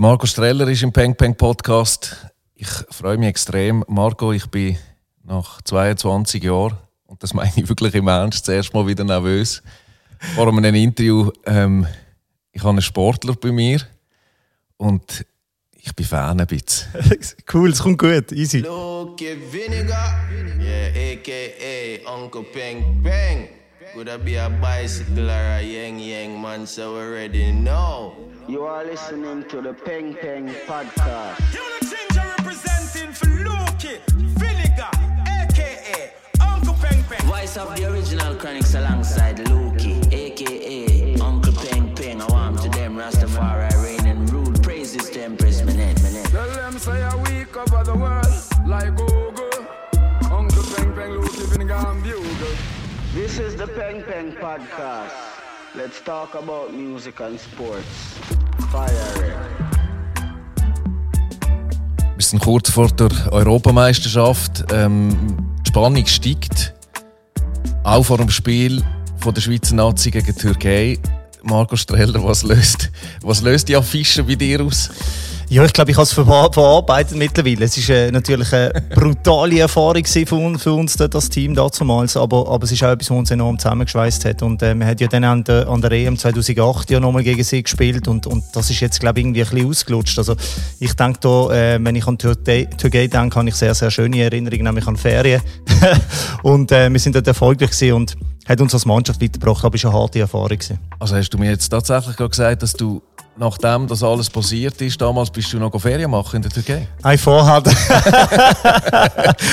[0.00, 2.30] Marco Streller ist im Peng Peng Podcast.
[2.54, 3.84] Ich freue mich extrem.
[3.88, 4.78] Marco, ich bin
[5.24, 9.60] nach 22 Jahren, und das meine ich wirklich im Ernst, zuerst mal wieder nervös.
[10.36, 11.84] Vor einem Interview, ähm,
[12.52, 13.80] ich habe einen Sportler bei mir
[14.76, 15.26] und
[15.72, 16.88] ich bin Fan ein bisschen.
[17.52, 18.58] cool, es kommt gut, easy.
[18.58, 20.28] Look Vinegar,
[20.60, 23.48] yeah, aka Uncle Peng Peng.
[23.94, 28.12] Could I be a bicycle or a yang yang man, so we already know.
[28.48, 31.38] You are listening to the Peng Peng podcast.
[31.52, 34.00] You the ginger representing for Loki,
[34.40, 34.88] Vinegar,
[35.28, 37.26] aka Uncle Peng Peng.
[37.26, 42.22] Voice of the original Chronics alongside Lukey, aka Uncle Peng Peng.
[42.22, 44.50] I want to them Rastafari reign and rule.
[44.62, 46.30] Praises to Empress Minette, Minette.
[46.30, 48.32] Tell them say a week over the world
[48.66, 49.66] like Google.
[50.32, 52.56] Uncle Peng Peng, Luke, Vinegar and Bugle.
[53.12, 55.37] This is the Peng Peng podcast.
[55.74, 57.84] Let's talk about music and sports.
[58.72, 58.88] Fire
[62.16, 64.64] Wir sind kurz vor der Europameisterschaft.
[64.72, 66.72] Ähm, die Spannung steigt.
[67.84, 68.82] Auch vor dem Spiel
[69.18, 70.98] von der Schweizer Nazi gegen die Türkei.
[71.42, 72.90] Marco Streller, was löst,
[73.22, 74.90] was löst die Affische bei dir aus?
[75.50, 77.64] Ja, ich glaube, ich habe es ver verarbeitet mittlerweile.
[77.64, 82.46] Es war äh, natürlich eine brutale Erfahrung für, uns, für uns das Team damals, aber,
[82.50, 84.42] aber es ist auch etwas, was uns enorm zusammengeschweißt hat.
[84.42, 87.42] Und äh, wir haben ja dann an der, an der EM 2008 ja nochmal gegen
[87.42, 90.18] sie gespielt und, und das ist jetzt, glaube ich, irgendwie ein bisschen ausgelutscht.
[90.18, 90.36] Also
[90.80, 92.66] ich denke da, äh, wenn ich an Türkei
[93.06, 95.40] denke, habe ich sehr, sehr schöne Erinnerungen, nämlich an Ferien.
[96.42, 99.84] und äh, wir sind dort erfolgreich gewesen und hat uns als Mannschaft weitergebracht, aber es
[99.84, 100.48] war eine harte Erfahrung.
[100.58, 100.78] Gewesen.
[100.98, 103.00] Also hast du mir jetzt tatsächlich gerade gesagt, dass du
[103.38, 106.88] nachdem das alles passiert ist, damals bist du noch Ferien machen in der Türkei?
[107.02, 107.68] Ein vorhat.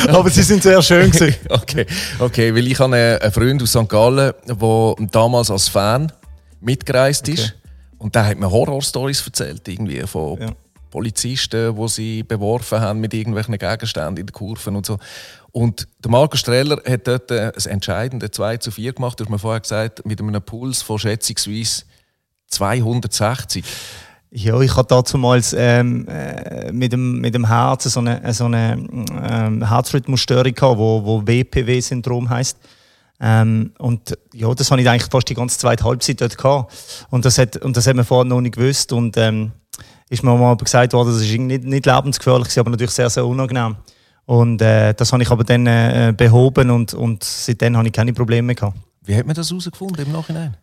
[0.07, 1.35] Aber sie sind sehr schön gewesen.
[1.49, 1.85] okay,
[2.19, 3.87] okay, weil ich habe einen Freund aus St.
[3.87, 6.11] Gallen, der damals als Fan
[6.59, 7.39] mitgereist ist.
[7.39, 7.53] Okay.
[7.97, 10.51] Und der hat mir Horrorstories erzählt, irgendwie von ja.
[10.89, 14.97] Polizisten, die sie beworfen haben mit irgendwelchen Gegenständen in den Kurven und so.
[15.51, 19.39] Und der Marco Streller hat dort das entscheidende 2 zu 4 gemacht, du hast mir
[19.39, 21.83] vorher gesagt, mit einem Puls von schätzungsweise
[22.47, 23.63] 260.
[24.31, 28.77] Ja, ich hatte damals ähm, äh, mit, dem, mit dem Herz so eine, so eine
[29.29, 32.57] ähm, Herzrhythmusstörung gehabt, wo, wo WPW-Syndrom heisst.
[33.21, 36.73] Ähm, und ja, das habe ich eigentlich fast die ganze zweite Halbzeit dort gehabt.
[37.11, 38.91] Und das hat, und das hat man vorher noch nicht gewusst.
[38.91, 39.53] Und ähm,
[40.09, 43.77] ist mir mal gesagt worden, das ist nicht, nicht lebensgefährlich, aber natürlich sehr, sehr unangenehm.
[44.25, 48.11] Und äh, das habe ich aber dann äh, behoben und, und seitdem habe ich keine
[48.11, 48.77] Probleme mehr gehabt.
[49.03, 50.57] Wie hat man das herausgefunden im Nachhinein?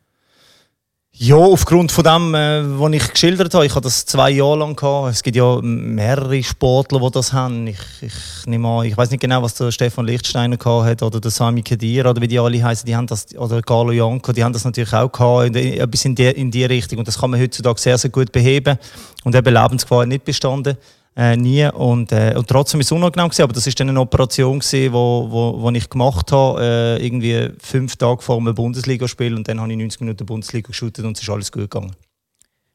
[1.15, 3.67] Ja, aufgrund von dem, äh, was ich geschildert habe.
[3.67, 5.13] Ich habe das zwei Jahre lang gehabt.
[5.13, 7.67] Es gibt ja mehrere Sportler, die das haben.
[7.67, 11.21] Ich, ich nehme an, ich weiß nicht genau, was der Stefan Lichtsteiner gehabt hat oder
[11.21, 12.87] der Sami Kedir oder wie die alle heißen.
[12.87, 16.29] Die haben das oder Carlo Janko, die haben das natürlich auch gehabt, etwas in die,
[16.29, 16.99] in die Richtung.
[17.01, 18.79] Und das kann man heutzutage sehr, sehr gut beheben.
[19.23, 20.79] Und eben Lebensgefahr nicht bestanden.
[21.15, 21.67] Äh, nie.
[21.67, 23.29] Und, äh, und trotzdem war es unangenehm.
[23.29, 27.05] Gewesen, aber das war dann eine Operation, die wo, wo, wo ich gemacht habe, äh,
[27.05, 29.35] irgendwie fünf Tage vor einem Bundesligaspiel.
[29.35, 31.95] Und dann habe ich 90 Minuten Bundesliga geschootet und es ist alles gut gegangen.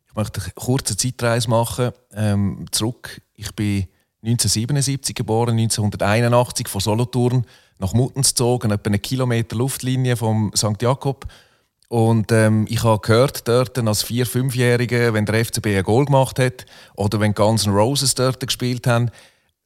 [0.08, 1.92] Ich möchte eine kurze Zeitreise machen.
[2.14, 3.22] Ähm, zurück.
[3.34, 3.88] Ich bin
[4.24, 7.46] 1977 geboren, 1981 von Solothurn
[7.80, 10.82] nach Muttens gezogen, etwa eine Kilometer Luftlinie vom St.
[10.82, 11.26] Jakob.
[11.90, 16.38] Und ähm, ich habe gehört dort als vier, fünfjähriger, wenn der FCB ein Goal gemacht
[16.38, 16.66] hat
[16.96, 19.10] oder wenn Guns N' Roses dort gespielt haben.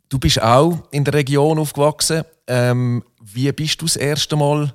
[0.09, 2.23] Du bist auch in der Region aufgewachsen.
[2.45, 4.73] Ähm, wie bist du das erste Mal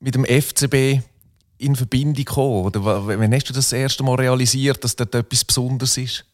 [0.00, 1.02] mit dem FCB
[1.58, 2.64] in Verbindung gekommen?
[2.64, 6.24] Oder wann hast du das erste Mal realisiert, dass dort etwas Besonderes ist?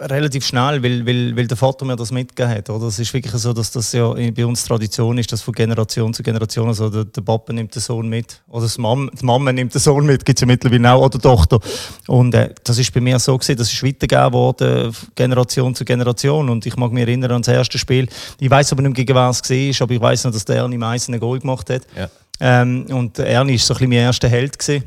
[0.00, 2.70] Relativ schnell, weil, weil, weil der Vater mir das mitgegeben hat.
[2.70, 2.86] Oder?
[2.86, 6.22] Es ist wirklich so, dass das ja bei uns Tradition ist, dass von Generation zu
[6.22, 9.74] Generation, also der, der Papa nimmt den Sohn mit oder das Mom, die Mama nimmt
[9.74, 11.58] den Sohn mit, gibt es ja mittlerweile auch, oder Tochter.
[12.06, 16.48] Und äh, das ist bei mir so gewesen, das ist weitergegeben worden, Generation zu Generation.
[16.48, 18.08] Und ich mag mich erinnern an das erste Spiel.
[18.38, 20.56] Ich weiß aber nicht mehr, gegen was es war, aber ich weiß noch, dass der
[20.56, 21.82] Ernie Meissen ein Goal gemacht hat.
[21.96, 22.08] Ja.
[22.38, 24.58] Ähm, und Ernie war so ein bisschen mein erster Held.
[24.58, 24.84] Gewesen.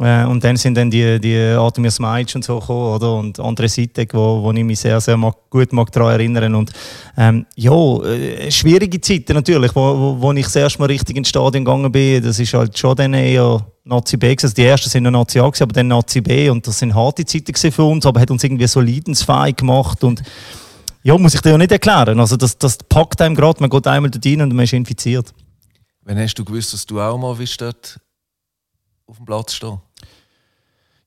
[0.00, 3.14] Äh, und dann sind dann die, die Artemir Smajic und so gekommen, oder?
[3.14, 6.54] Und andere Seite, wo, wo ich mich sehr, sehr mag, gut mag daran erinnern.
[6.54, 6.72] Und,
[7.16, 7.72] ähm, ja,
[8.04, 11.90] äh, schwierige Zeiten natürlich, wo, wo, wo ich das erste Mal richtig ins Stadion gegangen
[11.90, 12.22] bin.
[12.22, 15.46] Das ist halt schon dann eher Nazi B Also die ersten sind noch Nazi A
[15.46, 16.48] aber dann Nazi B.
[16.48, 20.22] Und das sind harte Zeiten für uns, aber hat uns irgendwie so leidensfähig gemacht und,
[21.02, 22.20] ja, muss ich dir ja nicht erklären.
[22.20, 25.32] Also das, das packt einem gerade, man geht einmal dort rein und man ist infiziert.
[26.04, 27.98] Wann hast du gewusst, dass du auch mal dort
[29.08, 29.78] auf dem Platz stehen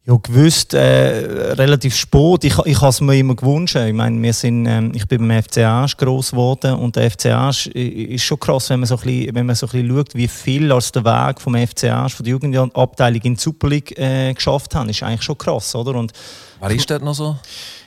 [0.06, 2.44] Ja, gewusst, äh, relativ spät.
[2.44, 3.75] Ich, ich habe es mir immer gewünscht.
[3.75, 7.68] Ich meine, wir sind, ähm, ich bin beim FCA groß geworden und der FCA ist,
[7.68, 10.27] ist schon krass, wenn man, so ein bisschen, wenn man so ein bisschen schaut, wie
[10.27, 14.74] viel als der Weg vom FCA von der Jugendabteilung in die Super League äh, geschafft
[14.74, 14.89] haben.
[14.89, 15.94] Ist eigentlich schon krass, oder?
[15.94, 16.12] Und,
[16.59, 17.38] Wer ist das noch so?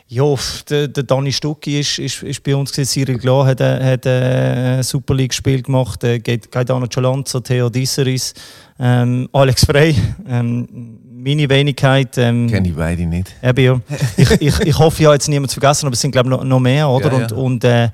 [0.09, 0.35] ja,
[0.69, 2.89] der, der Dani Stucki ist, ist, ist bei uns gewesen.
[2.89, 6.05] Cyril Glas hat, äh, hat ein Super League Spiel gemacht.
[6.05, 8.35] Äh, Gaetano Cialanza, Theo Disseris,
[8.79, 9.95] ähm, Alex Frey.
[10.29, 12.19] Ähm, meine Wenigkeit.
[12.19, 13.35] Ähm, Kenne ich beide nicht.
[13.43, 13.81] Eben, ja.
[14.17, 16.45] ich, ich, ich hoffe, ich habe jetzt niemand vergessen, aber es sind glaube ich noch,
[16.45, 17.13] noch mehr, oder?
[17.13, 17.25] Ja, ja.
[17.25, 17.89] Und, und äh,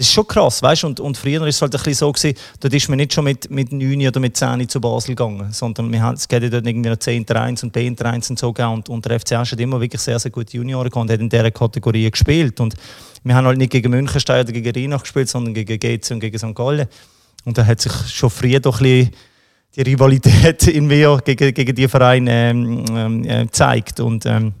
[0.00, 0.86] es ist schon krass, weißt du?
[0.86, 3.24] Und, und früher war es halt ein bisschen so, gewesen, dort ist man nicht schon
[3.24, 6.66] mit, mit 9 oder mit 10 zu Basel gegangen, sondern wir haben, es geht dort
[6.66, 8.72] irgendwie noch 10 1 und B 1 und so gegeben.
[8.72, 11.28] Und, und der FCA hat immer wirklich sehr, sehr gute Junioren gehabt und hat in
[11.28, 12.60] dieser Kategorie gespielt.
[12.60, 12.76] Und
[13.24, 16.38] wir haben halt nicht gegen Münchenstein oder gegen Rheinach gespielt, sondern gegen GC und gegen
[16.38, 16.54] St.
[16.54, 16.86] Gallen.
[17.44, 19.10] Und da hat sich schon früher doch ein bisschen
[19.76, 24.00] die Rivalität in mir gegen, gegen die Vereine ähm, ähm, äh, zeigt.
[24.00, 24.52] Und ähm,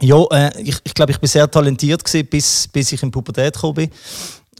[0.00, 3.12] ja, äh, ich, ich glaube, ich bin sehr talentiert gewesen, bis, bis ich in die
[3.12, 3.90] Pubertät gekommen bin.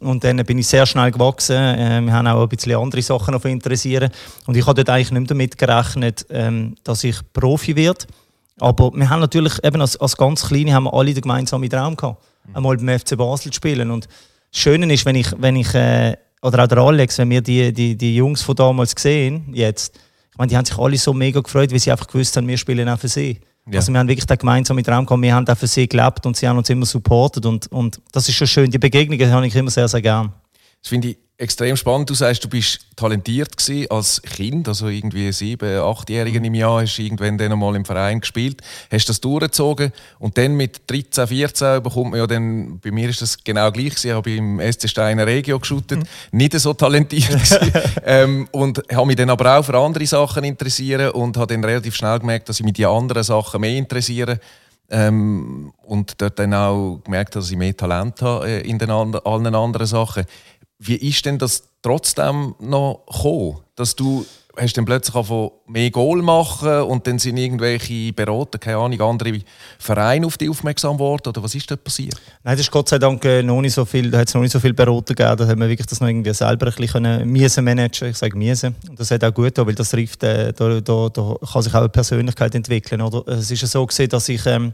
[0.01, 1.57] Und dann bin ich sehr schnell gewachsen.
[1.57, 4.11] Äh, wir haben auch ein bisschen andere Sachen noch interessieren.
[4.47, 8.07] Und ich habe dort eigentlich nicht damit gerechnet, ähm, dass ich Profi werde.
[8.59, 11.97] Aber wir haben natürlich, eben als, als ganz Kleine, haben wir alle den gemeinsamen Traum
[11.97, 12.23] gehabt,
[12.53, 13.91] einmal beim FC Basel zu spielen.
[13.91, 17.41] Und das Schöne ist, wenn ich, wenn ich äh, oder auch der Alex, wenn wir
[17.41, 19.99] die, die, die Jungs von damals sehen, jetzt,
[20.31, 22.57] ich meine, die haben sich alle so mega gefreut, weil sie einfach gewusst haben, wir
[22.57, 23.41] spielen auch für sie.
[23.67, 23.79] Ja.
[23.79, 26.37] Also wir haben wirklich den gemeinsamen Traum gehabt, wir haben auch für sie gelebt und
[26.37, 28.71] sie haben uns immer supportet und, und das ist schon schön.
[28.71, 30.33] Die Begegnungen habe ich immer sehr, sehr gern.
[30.83, 32.11] Das finde ich extrem spannend.
[32.11, 33.55] Du sagst, du bist talentiert
[33.89, 38.61] als Kind, also irgendwie sieben, achtjährigen im Jahr, hast irgendwann dann mal im Verein gespielt,
[38.91, 43.23] hast das durchgezogen und dann mit 13, 14 bekommt man ja dann, bei mir ist
[43.23, 46.01] das genau gleich gewesen, ich habe im SC Steiner Regio geschootet,
[46.31, 47.41] nicht so talentiert
[48.05, 51.95] ähm, und habe mich dann aber auch für andere Sachen interessiert und habe dann relativ
[51.97, 54.41] schnell gemerkt, dass ich mich die anderen Sachen mehr interessiere.
[54.93, 59.25] Ähm, und dort dann auch gemerkt, dass ich mehr Talent habe äh, in den and
[59.25, 60.25] allen anderen Sachen.
[60.83, 64.25] Wie ist denn das trotzdem noch gekommen, dass du
[64.57, 69.41] hast dann plötzlich angefangen, mehr Goal machen und dann sind irgendwelche Berater, keine Ahnung, andere
[69.79, 72.15] Vereine auf dich aufmerksam geworden oder was ist dort passiert?
[72.43, 74.41] Nein, das ist Gott sei Dank äh, noch nicht so viel, da hat es noch
[74.41, 77.31] nicht so viel Berater gegeben, da hat man wirklich das noch irgendwie selber ein bisschen
[77.31, 78.75] miesen managen, ich sage miesen.
[78.89, 81.75] Und das hat auch gut getan, weil das trifft, äh, da, da, da kann sich
[81.75, 83.03] auch eine Persönlichkeit entwickeln.
[83.03, 83.27] Oder?
[83.33, 84.73] Es ist ja so gesehen, dass ich ähm,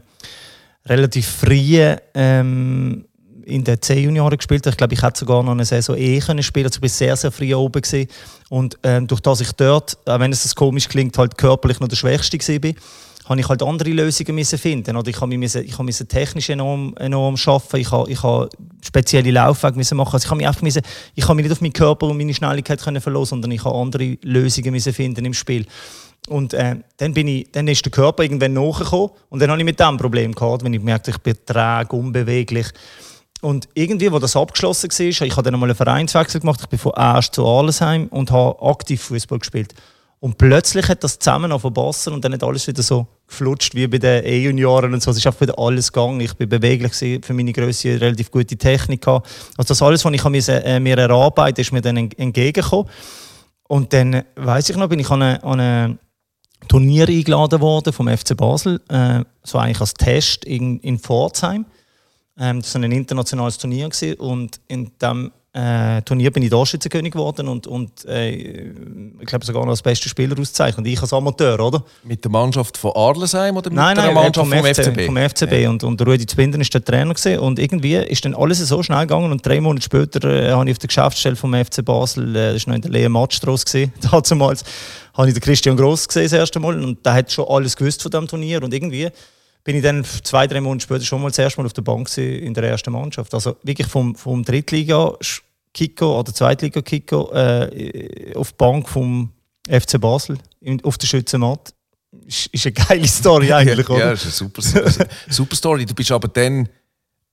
[0.85, 3.05] relativ früh ähm,
[3.47, 4.65] in den C-Junioren gespielt.
[4.67, 6.65] Ich glaube, ich hätte sogar noch eine Saison eh können spielen.
[6.65, 8.07] Also ich war sehr, sehr früh oben gewesen.
[8.49, 11.87] Und ähm, durch das ich dort, auch wenn es das komisch klingt, halt körperlich noch
[11.87, 12.73] der Schwächste war,
[13.25, 14.95] habe ich halt andere Lösungen müssen finden.
[14.95, 17.77] Oder ich müssen, ich müssen technisch enorm, enorm arbeiten.
[17.77, 18.49] Ich habe, ich habe
[18.85, 20.13] spezielle Laufwege müssen machen.
[20.13, 20.81] Also ich habe mich einfach müssen,
[21.15, 23.77] ich habe mich nicht auf meinen Körper und meine Schnelligkeit können verlassen, sondern ich habe
[23.77, 25.65] andere Lösungen müssen finden im Spiel.
[26.27, 29.65] Und äh, dann, bin ich, dann ist der Körper irgendwann nachgekommen und dann habe ich
[29.65, 32.67] mit dem Problem gehabt, wenn ich merkte, ich bin träge, unbeweglich.
[33.41, 36.59] Und irgendwie, wo das abgeschlossen war, ich habe dann einmal einen Vereinswechsel gemacht.
[36.61, 39.73] Ich bin von Asch zu Arlesheim und habe aktiv Fußball gespielt.
[40.19, 43.85] Und plötzlich hat das zusammen auf verbassen und dann hat alles wieder so geflutscht wie
[43.85, 45.11] bei den E-Junioren und so.
[45.11, 46.19] Es ist einfach wieder alles gegangen.
[46.21, 46.93] Ich bin beweglich
[47.23, 49.07] für meine Größe relativ gute Technik.
[49.07, 49.21] Also
[49.57, 50.97] das alles, was ich musste, äh, mir
[51.55, 52.89] ist mir dann entgegengekommen.
[53.67, 55.99] Und dann weiß ich noch, bin ich an eine
[56.67, 61.65] Turnier eingeladen worden vom FC Basel, äh, so eigentlich als Test in, in Pforzheim.
[62.39, 67.13] Ähm, das war ein internationales Turnier gewesen, und in dem äh, Turnier bin ich Torschützenkönig
[67.13, 70.77] geworden und, und äh, ich glaube sogar noch als bester Spieler ausgezeichnet.
[70.77, 71.83] Und ich als Amateur, oder?
[72.03, 75.05] Mit der Mannschaft von Arlesheim oder mit Nein, der nein, Mannschaft vom, vom FC, FCB?
[75.07, 75.67] vom FCB.
[75.67, 77.13] Und, und der Rudi Zbinden war der Trainer.
[77.13, 77.39] Gewesen.
[77.39, 79.31] Und irgendwie ist dann alles so schnell gegangen.
[79.31, 82.67] Und drei Monate später äh, habe ich auf der Geschäftsstelle vom FC Basel, äh, das
[82.67, 83.91] war noch in der Lea Matstrasse,
[84.29, 84.63] damals,
[85.15, 86.83] habe ich den Christian Gross gesehen das erste Mal.
[86.83, 88.61] Und der hat schon alles gewusst von diesem Turnier.
[88.61, 89.09] Und irgendwie
[89.67, 92.17] bin ich dann zwei, drei Monate später schon mal das erste Mal auf der Bank
[92.17, 93.33] in der ersten Mannschaft.
[93.33, 99.29] Also wirklich vom, vom Drittliga-Kiko oder Zweitliga-Kiko äh, auf die Bank vom
[99.69, 101.73] FC Basel in, auf der Schützenmatt.
[102.25, 104.11] Ist, ist eine geile Story eigentlich, ja, oder?
[104.11, 105.85] das ist eine super, super, super Story.
[105.85, 106.69] Du bist aber dann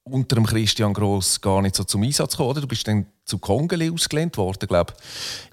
[0.03, 2.63] unter dem Christian Gross gar nicht so zum Einsatz gekommen, oder?
[2.63, 4.93] Du bist dann zu Kongeli ausgelehnt worden, glaube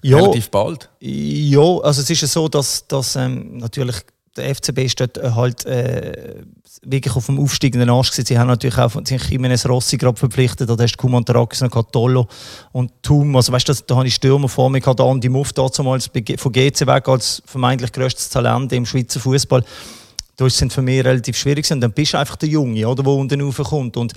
[0.02, 0.10] ich.
[0.10, 0.16] Ja.
[0.16, 0.90] Relativ bald.
[0.98, 4.02] Ja, also es ist ja so, dass, dass ähm, natürlich
[4.36, 6.42] der FCB dort äh, halt äh,
[6.82, 8.26] wirklich auf dem aufsteigenden Arsch gewesen.
[8.26, 11.60] Sie haben natürlich auch von- sich Jimenez Rossi gerade verpflichtet, da hast du Kuman Tarakis
[11.60, 12.26] noch gehabt, Tollo
[12.72, 13.36] und Tum.
[13.36, 16.06] Also weißt du, das- da habe ich Stürmer vor mir gehabt, Andi Muff damals
[16.38, 19.62] von GC weg als vermeintlich grösstes Talent im Schweizer Fußball.
[20.36, 23.12] Da sind für mich relativ schwierig und dann bist du einfach der Junge, oder, der
[23.12, 23.96] unten raufkommt.
[23.98, 24.14] Und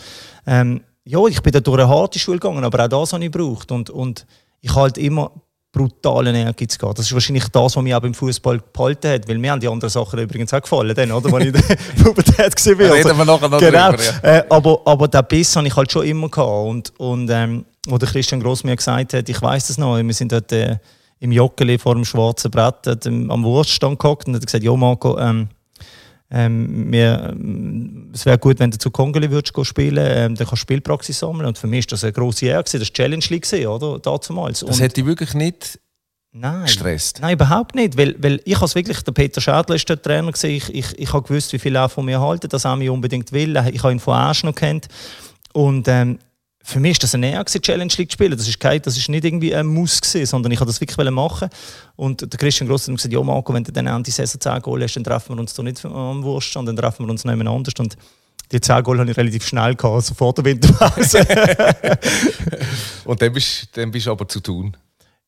[0.48, 3.32] ähm, ja, ich bin da durch eine harte Schule gegangen, aber auch das habe ich
[3.32, 3.72] gebraucht.
[3.72, 4.26] Und, und
[4.62, 5.32] ich halt immer
[5.76, 6.94] brutalen Ehrgeiz zu gehen.
[6.96, 9.68] Das ist wahrscheinlich das, was mich auch beim Fußball gehalten hat, weil mir haben die
[9.68, 11.34] anderen Sachen übrigens auch gefallen, dann, oder?
[11.34, 12.92] Als ich in der Pubertät gesehen bin.
[12.92, 13.92] Reden wir nachher noch genau.
[13.92, 14.38] drüber, ja.
[14.38, 16.50] Äh, aber, aber den Biss habe ich halt schon immer gehabt.
[16.50, 20.14] Und, und ähm, wo der Christian Gross mir gesagt hat, ich weiß das noch, wir
[20.14, 20.78] sind dort äh,
[21.20, 25.20] im Joggeli vor dem schwarzen Brett dort, am Wurststand gehockt und hat gesagt, jo Marco,
[25.20, 25.50] ähm,
[26.36, 27.34] ähm, wir,
[28.14, 31.46] es wäre gut, wenn du zu Kongoli würdest spielen, ähm, dann kannst du Spielpraxis sammeln.
[31.48, 32.80] Und für mich ist das eine grosse Ehre, gewesen.
[32.80, 34.00] das war Challenge League, gewesen, oder?
[34.00, 34.60] Damals.
[34.60, 35.80] Das Und- hätte ich wirklich nicht
[36.34, 36.64] Nein.
[36.64, 37.22] gestresst.
[37.22, 37.98] Nein, überhaupt nicht.
[37.98, 40.50] Weil, weil ich has wirklich, der Peter Schädler ist der Trainer gewesen.
[40.50, 43.32] Ich, ich, ich habe gewusst, wie viel er von mir halten, dass er mich unbedingt
[43.32, 43.56] will.
[43.74, 44.90] Ich habe ihn von Asch noch kennt.
[45.54, 46.20] Und ähm,
[46.68, 48.36] für mich ist das eine gewesen, Challenge League zu spielen.
[48.36, 51.12] Das ist, kein, das ist nicht irgendwie ein Muss, gewesen, sondern ich wollte das wirklich
[51.12, 51.48] machen.
[51.96, 54.62] Und der Christian Gross hat gesagt, ja Marco, wenn du dann an die Saison 10
[54.64, 57.72] Goal hast, dann treffen wir uns doch nicht am Wurststand, dann treffen wir uns nebeneinander.
[57.78, 57.96] Und
[58.52, 61.20] die 10 Goal habe ich relativ schnell gehabt, also vor der Winterpause.
[63.06, 64.76] Und dann bist, dann bist du aber zu tun.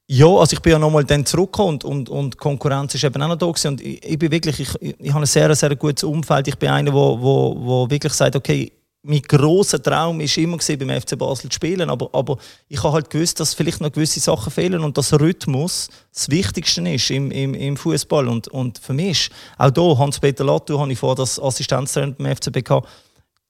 [0.08, 3.22] Ja, also ich bin ja nochmal dann zurückgekommen und, und, und die Konkurrenz ist eben
[3.22, 3.68] auch noch da gewesen.
[3.68, 6.48] Und ich, ich bin wirklich, ich, ich, ich habe ein sehr, sehr gutes Umfeld.
[6.48, 8.72] Ich bin einer, wo, wo, wo wirklich sagt, okay,
[9.08, 12.38] mein grosser Traum war immer gewesen, beim FC Basel zu spielen, aber, aber
[12.68, 16.88] ich habe halt gewusst, dass vielleicht noch gewisse Sachen fehlen und dass Rhythmus das Wichtigste
[16.90, 18.28] ist im, im, im Fußball.
[18.28, 22.66] Und, und für mich, auch hier, Hans-Peter Latour, habe ich vor das Assistenztrainer beim FCB
[22.66, 22.90] gehabt,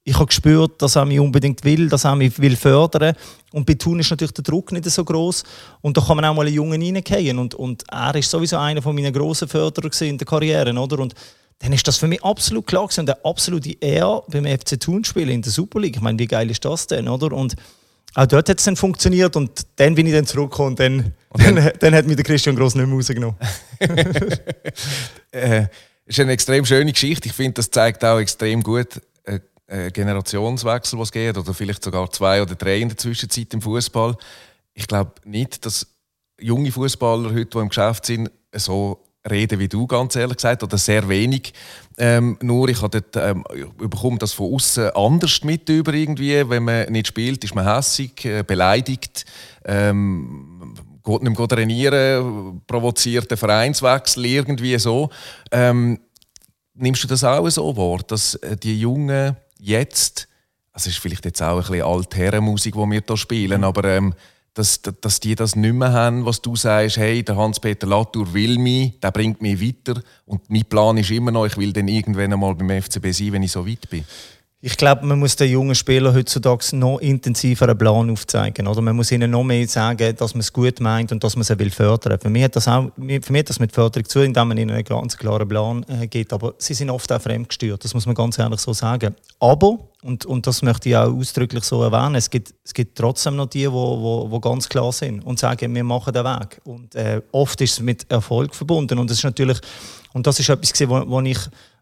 [0.03, 3.13] ich habe gespürt, dass er mich unbedingt will, dass er mich will fördern
[3.51, 5.43] und bei Thun ist natürlich der Druck nicht so groß
[5.81, 8.81] und da kann man auch mal einen Jungen reingehen und, und er ist sowieso einer
[8.81, 10.99] von meinen grossen Förderer in der Karriere, oder?
[10.99, 11.13] Und
[11.59, 15.03] dann ist das für mich absolut klar gewesen und eine absolute Ehre beim FC Thun
[15.03, 15.95] spielen in der Super League.
[15.95, 17.35] Ich meine, wie geil ist das denn, oder?
[17.35, 17.55] Und
[18.13, 21.71] auch dort hat es dann funktioniert und dann bin ich dann zurückgekommen und dann, dann,
[21.79, 23.35] dann hat mich der Christian Gross nicht mehr rausgenommen.
[25.31, 25.65] äh,
[26.05, 27.27] ist eine extrem schöne Geschichte.
[27.27, 32.09] Ich finde, das zeigt auch extrem gut äh, äh, Generationswechsel, was geht, oder vielleicht sogar
[32.11, 34.15] zwei oder drei in der Zwischenzeit im Fußball.
[34.73, 35.87] Ich glaube nicht, dass
[36.39, 40.77] junge Fußballer heute, die im Geschäft sind, so reden wie du, ganz ehrlich gesagt, oder
[40.77, 41.53] sehr wenig.
[41.97, 46.47] Ähm, nur ich, habe dort, ähm, ich bekomme das von außen anders mit über irgendwie.
[46.49, 49.25] Wenn man nicht spielt, ist man hässig, äh, beleidigt.
[49.65, 55.09] Ähm, geht nicht mehr trainieren, provoziert den Vereinswechsel irgendwie so.
[55.51, 55.99] Ähm,
[56.75, 60.27] nimmst du das auch so wahr, dass äh, die Jungen jetzt,
[60.71, 64.13] also es ist vielleicht jetzt auch ein bisschen Altherrenmusik, die wir hier spielen, aber ähm,
[64.57, 68.57] dass, dass die das nicht mehr haben, was du sagst, hey, der Hans-Peter Latour will
[68.57, 72.33] mich, der bringt mich weiter und mein Plan ist immer noch, ich will dann irgendwann
[72.33, 74.03] einmal beim FCB sein, wenn ich so weit bin.
[74.59, 78.65] Ich glaube, man muss den jungen Spielern heutzutage noch intensiver einen Plan aufzeigen.
[78.65, 81.43] Oder man muss ihnen noch mehr sagen, dass man es gut meint und dass man
[81.43, 82.19] sie will fördern.
[82.19, 84.71] Für mich hat das auch, für mich hat das mit Förderung zu, indem man ihnen
[84.71, 86.33] einen ganz klaren Plan äh, gibt.
[86.33, 89.15] Aber sie sind oft auch fremdgesteuert, das muss man ganz ehrlich so sagen.
[89.39, 93.35] Aber, und, und das möchte ich auch ausdrücklich so erwähnen, es gibt, es gibt trotzdem
[93.35, 96.61] noch die, die wo, wo, wo ganz klar sind und sagen, wir machen den Weg.
[96.63, 98.97] Und äh, oft ist es mit Erfolg verbunden.
[98.97, 99.59] Und das ist natürlich,
[100.13, 101.37] und das ist etwas, wo ich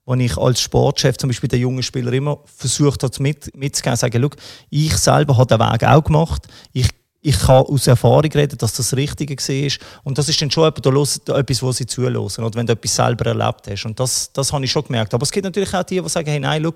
[0.06, 4.22] wo ich als Sportchef zum Beispiel den jungen Spieler immer versucht habe, mit, mitzugeben, sagen,
[4.22, 4.30] schau,
[4.70, 6.88] ich selber habe den Weg auch gemacht, ich,
[7.22, 10.02] ich kann aus Erfahrung reden, dass das Richtige war.
[10.04, 13.68] Und das ist dann schon etwas, wo sie zulassen, oder wenn du etwas selber erlebt
[13.68, 13.86] hast.
[13.86, 15.14] Und das, das habe ich schon gemerkt.
[15.14, 16.74] Aber es gibt natürlich auch die, die sagen, hey, nein, schau,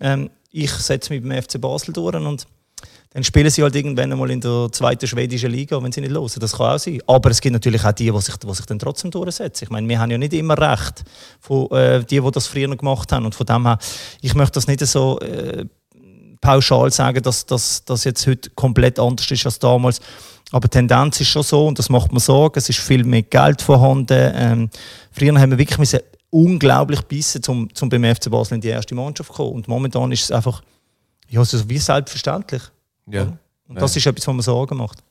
[0.00, 2.46] ähm, ich setze mich beim FC Basel durch und
[3.10, 6.30] dann spielen sie halt irgendwann einmal in der zweiten schwedischen Liga, wenn sie nicht hören.
[6.38, 7.00] Das kann auch sein.
[7.06, 9.64] Aber es gibt natürlich auch die, die sich, die sich dann trotzdem durchsetzen.
[9.64, 11.04] Ich meine, wir haben ja nicht immer recht
[11.40, 13.24] von äh, die, die das früher gemacht haben.
[13.24, 13.78] Und von dem her,
[14.20, 15.64] ich möchte das nicht so äh,
[16.40, 20.00] pauschal sagen, dass das jetzt heute komplett anders ist als damals.
[20.52, 22.58] Aber die Tendenz ist schon so und das macht mir Sorgen.
[22.58, 24.32] Es ist viel mehr Geld vorhanden.
[24.34, 24.70] Ähm,
[25.10, 28.94] früher haben wir wirklich müssen unglaublich bissen, um, um beim FC Basel in die erste
[28.94, 29.54] Mannschaft zu kommen.
[29.54, 30.62] Und momentan ist es einfach
[31.28, 32.62] ja, so wie selbstverständlich.
[33.08, 33.36] Ja.
[33.68, 33.98] Und das ja.
[33.98, 35.02] ist etwas, was mir Sorgen macht.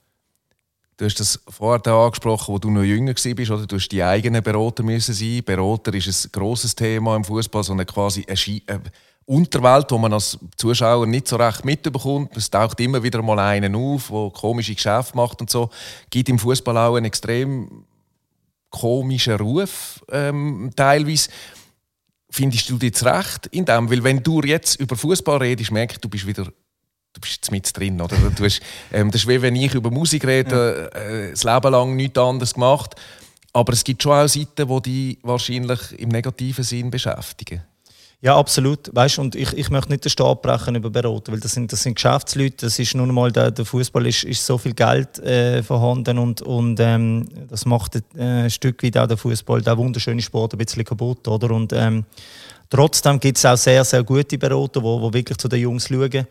[0.97, 3.67] Du hast das vorher angesprochen, wo du noch jünger warst, oder?
[3.67, 5.43] Du hast die eigenen Berater müssen sein.
[5.43, 8.81] Berater ist ein grosses Thema im Fußball, so eine quasi eine eine
[9.25, 12.37] Unterwelt, wo man als Zuschauer nicht so recht mitbekommt.
[12.37, 15.69] Es taucht immer wieder mal einen auf, der komische Geschäfte macht und so.
[16.09, 17.85] Gibt im Fußball auch einen extrem
[18.69, 21.29] komischen Ruf ähm, teilweise.
[22.29, 23.89] Findest du jetzt recht in dem?
[23.89, 26.51] Weil wenn du jetzt über Fußball redest, merke ich, du bist wieder
[27.15, 27.99] du bist jetzt mit drin.
[27.99, 28.15] Oder?
[28.35, 31.95] Du hast, ähm, das ist wie wenn ich über Musik rede, äh, das Leben lang
[31.95, 32.95] nichts anderes gemacht.
[33.53, 37.63] Aber es gibt schon auch Seiten, die dich wahrscheinlich im negativen Sinn beschäftigen.
[38.21, 38.93] Ja, absolut.
[38.93, 41.83] Weißt, und ich, ich möchte nicht den Stab brechen über Berater, weil das sind, das
[41.83, 42.65] sind Geschäftsleute.
[42.65, 46.41] Das ist nun mal der, der Fußball ist, ist so viel Geld äh, vorhanden und,
[46.41, 50.57] und ähm, das macht äh, ein Stück weit auch der Fußball, der wunderschöne Sport, ein
[50.57, 51.51] bisschen kaputt, oder?
[51.51, 52.03] Und ähm,
[52.69, 56.25] trotzdem gibt es auch sehr, sehr gute Berater, die, die wirklich zu den Jungs schauen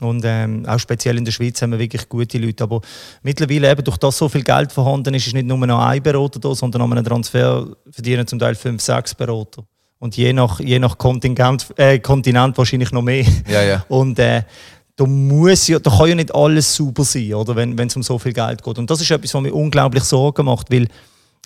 [0.00, 2.64] Und ähm, auch speziell in der Schweiz haben wir wirklich gute Leute.
[2.64, 2.80] Aber
[3.22, 6.40] mittlerweile, eben durch das so viel Geld vorhanden ist, ist nicht nur noch ein Berater
[6.40, 9.64] da, sondern an einem Transfer verdienen zum Teil fünf, sechs Berater.
[10.00, 13.24] Und je nach, je nach Kontingent, äh, Kontinent wahrscheinlich noch mehr.
[13.48, 13.84] Ja, ja.
[13.88, 14.42] Und äh,
[14.96, 18.18] da, muss ja, da kann ja nicht alles super sein, oder, wenn es um so
[18.18, 18.78] viel Geld geht.
[18.78, 20.88] Und das ist etwas, was mir unglaublich Sorgen macht, weil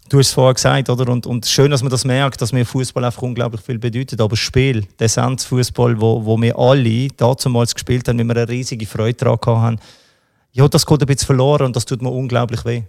[0.08, 1.10] du hast es vorher gesagt, oder?
[1.10, 4.20] Und, und schön, dass man das merkt, dass mir Fußball einfach unglaublich viel bedeutet.
[4.20, 8.48] Aber das Spiel, der Essenzfußball, wo, wo wir alle damals gespielt haben, wenn wir eine
[8.48, 9.80] riesige Freude daran haben,
[10.52, 12.82] ja, das geht ein bisschen verloren und das tut mir unglaublich weh.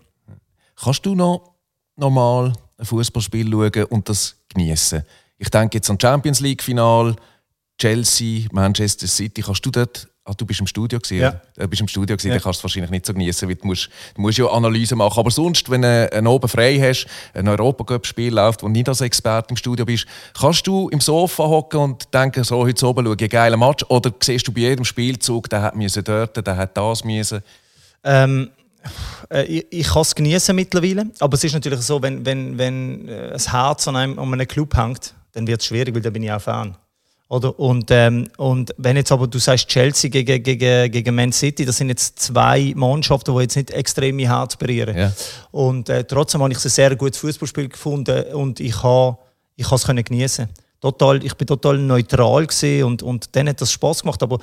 [0.82, 1.56] Kannst du noch
[1.96, 5.04] normal ein Fußballspiel schauen und das genießen?
[5.38, 7.16] Ich denke jetzt an Champions League Final,
[7.78, 9.42] Chelsea, Manchester City.
[9.42, 11.42] Kannst du dort Ah, du bist im Studio gewesen, Ja.
[11.58, 12.36] Du bist im Studio gewesen, Ja.
[12.36, 14.96] dann kannst du es wahrscheinlich nicht so genießen, weil du musst, du musst ja Analyse
[14.96, 15.20] machen.
[15.20, 19.02] Aber sonst, wenn du einen oben frei hast, ein Europacup-Spiel läuft, wo du nicht als
[19.02, 20.06] Experte im Studio bist,
[20.40, 23.84] kannst du im Sofa hocken und denken, so heute oben schaue ich einen geilen Match,
[23.90, 27.42] oder siehst du bei jedem Spielzug, der hat müssen dort, der hat das müssen.
[28.04, 28.52] Ähm,
[29.32, 33.08] äh, ich, ich kann es genießen mittlerweile, aber es ist natürlich so, wenn, wenn, wenn
[33.10, 36.14] äh, das Herz an einem, an einem Club hängt, dann wird es schwierig, weil dann
[36.14, 36.78] bin ich auch Fan.
[37.30, 37.58] Oder?
[37.60, 41.78] Und, ähm, und wenn jetzt aber du sagst Chelsea gegen, gegen, gegen Man City, das
[41.78, 44.98] sind jetzt zwei Mannschaften, die jetzt nicht extrem mein Herz berühren.
[44.98, 45.12] Ja.
[45.52, 49.18] Und äh, trotzdem habe ich ein sehr gutes Fußballspiel gefunden und ich habe
[49.60, 50.48] ich es können genießen.
[50.82, 54.24] Total, ich bin total neutral gewesen und, und dann hat das Spaß gemacht.
[54.24, 54.40] Aber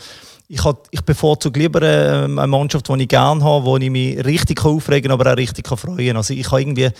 [0.46, 4.22] ich, hat, ich bevorzuge lieber äh, eine Mannschaft, die ich gerne habe, wo ich mich
[4.24, 6.16] richtig aufregen kann, aber auch richtig kann freuen kann.
[6.18, 6.90] Also ich habe irgendwie,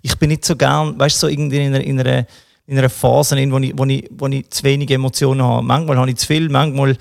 [0.00, 2.26] ich bin nicht so gern, weißt du, so irgendwie in einer, in einer,
[2.66, 5.62] in einer Phase, in wo ich, wo, ich, wo ich zu wenig Emotionen habe.
[5.62, 6.96] Manchmal habe ich zu viel, manchmal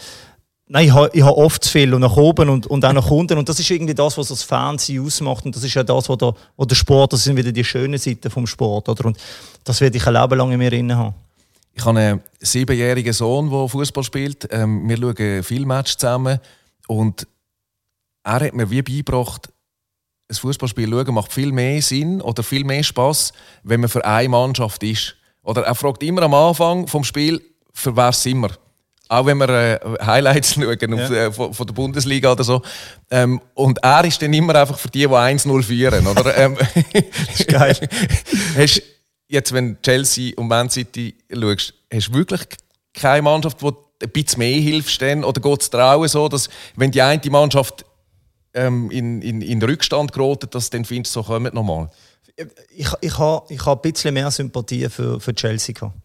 [0.67, 3.12] Nein, ich habe, ich habe oft zu viel und nach oben und, und auch nach
[3.12, 3.38] unten.
[3.38, 5.45] Und das ist irgendwie das, was das Fernsehen ausmacht.
[5.45, 8.00] Und das ist ja das, was der, was der Sport, das sind wieder die schönen
[8.00, 8.89] Seiten vom Sport.
[8.89, 9.05] Oder?
[9.05, 9.17] Und
[9.63, 11.13] das werde ich ein Leben lang in mir haben.
[11.72, 14.48] Ich habe einen siebenjährigen Sohn, der Fußball spielt.
[14.51, 16.39] Ähm, wir schauen viele Matches zusammen.
[16.88, 17.27] Und
[18.24, 19.50] er hat mir wie beigebracht,
[20.27, 24.29] ein Fußballspiel schauen macht viel mehr Sinn oder viel mehr Spaß, wenn man für eine
[24.29, 25.15] Mannschaft ist.
[25.46, 28.52] Oder er fragt immer am Anfang vom Spiel, für wer sind wir?
[29.08, 32.62] Auch wenn wir äh, Highlights schauen auf, äh, von, von der Bundesliga oder so.
[33.12, 36.08] Ähm, und er ist dann immer einfach für die, die 1-0 führen.
[36.08, 36.36] Oder?
[36.38, 36.58] ähm,
[36.94, 37.78] das ist geil.
[38.58, 38.82] hast,
[39.28, 42.42] jetzt, wenn du Chelsea und Man City schaust, hast du wirklich
[42.94, 45.00] keine Mannschaft, die ein bisschen mehr hilft?
[45.00, 45.24] Dann?
[45.24, 47.86] Oder geht es dir auch so, dass wenn die eine Mannschaft
[48.56, 51.92] ähm, in, in, in Rückstand gerät, dass du dann findest, so kommt nochmal?
[52.75, 55.74] Ich, ich habe ich habe ein bisschen mehr Sympathie für, für Chelsea.
[55.74, 55.95] gehabt.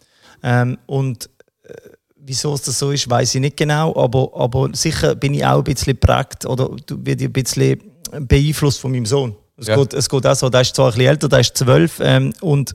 [0.42, 1.28] Ähm, und
[1.64, 1.72] äh,
[2.16, 3.94] wieso es das so ist, weiß ich nicht genau.
[3.96, 7.80] Aber, aber sicher bin ich auch ein bisschen geprägt oder werde ein bisschen
[8.12, 9.34] beeinflusst von meinem Sohn.
[9.56, 9.76] Es, Ja.
[9.76, 12.00] geht, es geht auch so, der ist zwar ein bisschen älter, der ist zwölf.
[12.00, 12.74] Ähm, und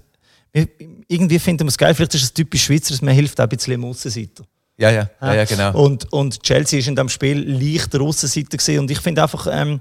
[1.08, 1.94] irgendwie finden wir es geil.
[1.94, 4.44] Vielleicht ist es typisch Schweizer, dass man hilft auch ein bisschen im Aussenseiter.
[4.78, 5.78] Ja, ja, ja, ja genau.
[5.82, 8.80] Und, und Chelsea ist in diesem Spiel leichter Aussenseiter gewesen.
[8.80, 9.80] Und ich finde einfach, ähm,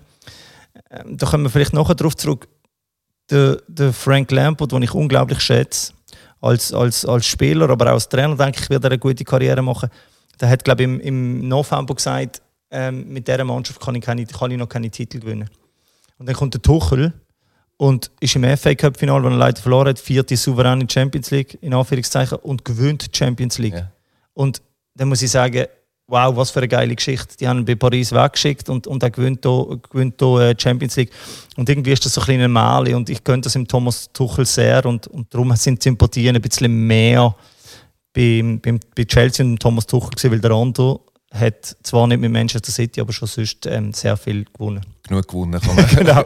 [0.91, 2.49] ähm, da kommen wir vielleicht nachher darauf zurück,
[3.31, 5.93] der, der Frank Lampard, den ich unglaublich schätze,
[6.41, 9.63] als, als, als Spieler, aber auch als Trainer, denke ich, wird er eine gute Karriere
[9.63, 9.89] machen.
[10.41, 14.27] Der hat, glaube ich, im, im November gesagt, ähm, mit dieser Mannschaft kann ich, keine,
[14.27, 15.49] kann ich noch keine Titel gewinnen.
[16.19, 17.13] Und dann kommt der Tuchel
[17.77, 21.59] und ist im FA Cup Final, wo er leider verloren hat, vierte souveräne Champions League
[21.61, 23.75] in Anführungszeichen und gewinnt die Champions League.
[23.75, 23.91] Ja.
[24.35, 24.61] Und
[24.95, 25.67] dann muss ich sagen,
[26.07, 27.37] wow, was für eine geile Geschichte.
[27.39, 30.97] Die haben ihn bei Paris weggeschickt und, und er gewinnt hier, gewinnt hier äh, Champions
[30.97, 31.11] League.
[31.57, 34.45] Und irgendwie ist das so ein kleiner Mali und ich könnte das im Thomas Tuchel
[34.47, 37.35] sehr und, und darum sind die Sympathien ein bisschen mehr
[38.13, 41.01] beim, beim, bei Chelsea und Thomas Tuchel gewesen, weil der andere
[41.33, 44.83] hat zwar nicht mit Manchester City, aber schon sonst ähm, sehr viel gewonnen.
[45.09, 46.21] genug gewonnen, kann man, Genau.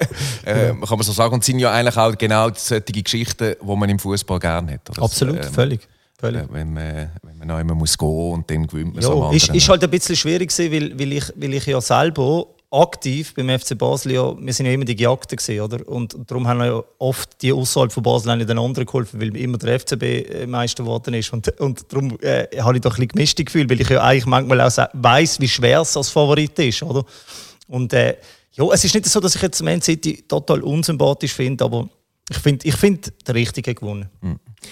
[0.44, 1.32] äh, kann man so sagen.
[1.32, 4.98] Und es sind ja eigentlich auch genau solche Geschichten, die man im Fußball gerne hat.
[5.00, 5.88] Absolut, Ähm, völlig.
[6.18, 6.42] Völlig.
[6.42, 9.24] äh, Wenn man, wenn man noch immer muss gehen und dann gewinnt man Ja, so
[9.24, 9.56] am ist, anderen.
[9.58, 13.48] ist halt ein bisschen schwierig gewesen, weil, weil, ich, weil ich ja selber aktiv beim
[13.58, 15.88] FC Basel ja, wir sind ja immer die Gejagten gewesen, oder?
[15.88, 19.34] Und, darum haben wir ja oft die außerhalb von Basel nicht den anderen geholfen, weil
[19.36, 21.32] immer der FCB Meister geworden ist.
[21.32, 24.26] Und, und darum äh, habe ich doch ein bisschen gemischte Gefühl, weil ich ja eigentlich
[24.26, 27.04] manchmal auch weiß, wie schwer es als Favorit ist, oder?
[27.68, 28.16] Und äh,
[28.52, 31.88] ja, es ist nicht so, dass ich jetzt Man City total unsympathisch finde, aber
[32.28, 34.08] ich finde, ich find, der Richtige gewonnen.
[34.20, 34.67] Ich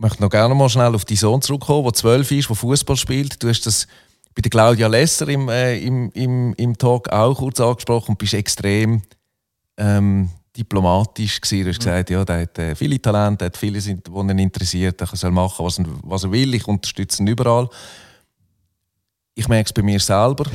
[0.00, 3.42] möchte noch gerne mal schnell auf deinen Sohn zurückkommen, der zwölf ist, der Fußball spielt.
[3.42, 3.86] Du hast das
[4.34, 8.34] bei der Claudia Lesser im, äh, im, im, im Talk auch kurz angesprochen und bist
[8.34, 9.02] extrem
[9.76, 11.64] ähm, diplomatisch gewesen.
[11.64, 14.38] Du hast gesagt, ja, der hat äh, viele Talente, der hat viele, sind, die ihn
[14.38, 16.54] interessiert, er soll machen, was er, was er will.
[16.54, 17.68] Ich unterstütze ihn überall.
[19.34, 20.44] Ich merke es bei mir selber.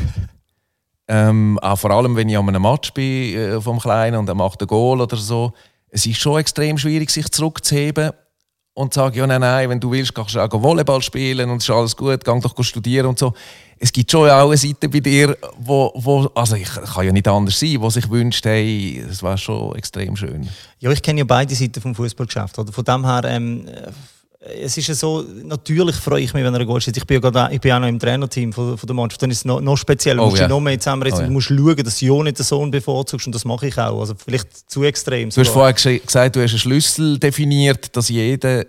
[1.07, 4.33] Ähm, auch vor allem, wenn ich an einem Match bin äh, vom Kleinen und er
[4.33, 5.53] macht ein Goal oder so.
[5.87, 8.09] Es ist schon extrem schwierig, sich zurückzuheben.
[8.75, 11.63] Und sage, ja, nein, nein, wenn du willst, kannst du auch Volleyball spielen und es
[11.63, 13.33] ist alles gut, geh doch studieren und so.
[13.79, 17.27] Es gibt schon auch eine Seite bei dir, wo, wo also ich kann ja nicht
[17.27, 20.47] anders sein, wo sich wünscht, hey, das war schon extrem schön.
[20.79, 22.59] Ja, ich kenne ja beide Seiten vom Fußballgeschäft.
[22.59, 22.71] Oder?
[22.71, 23.65] Von dem her, ähm,
[24.61, 26.95] es ist ja so, natürlich freue ich mich, wenn er ein Goal schießt.
[26.97, 29.21] Ich bin ja gerade, ich bin auch noch im Trainerteam von, von der Mannschaft.
[29.21, 30.17] Dann ist es noch, noch speziell.
[30.17, 30.45] Du Oh, musst ja.
[30.47, 31.23] dich noch mehr zusammenreißen.
[31.23, 31.27] Oh.
[31.27, 33.25] Du musst schauen, dass du ja nicht den Sohn bevorzugst.
[33.25, 33.99] Und das mache ich auch.
[33.99, 35.29] Also vielleicht zu extrem.
[35.29, 35.73] Du hast sogar.
[35.75, 38.65] vorher gesagt, du hast einen Schlüssel definiert, dass jeder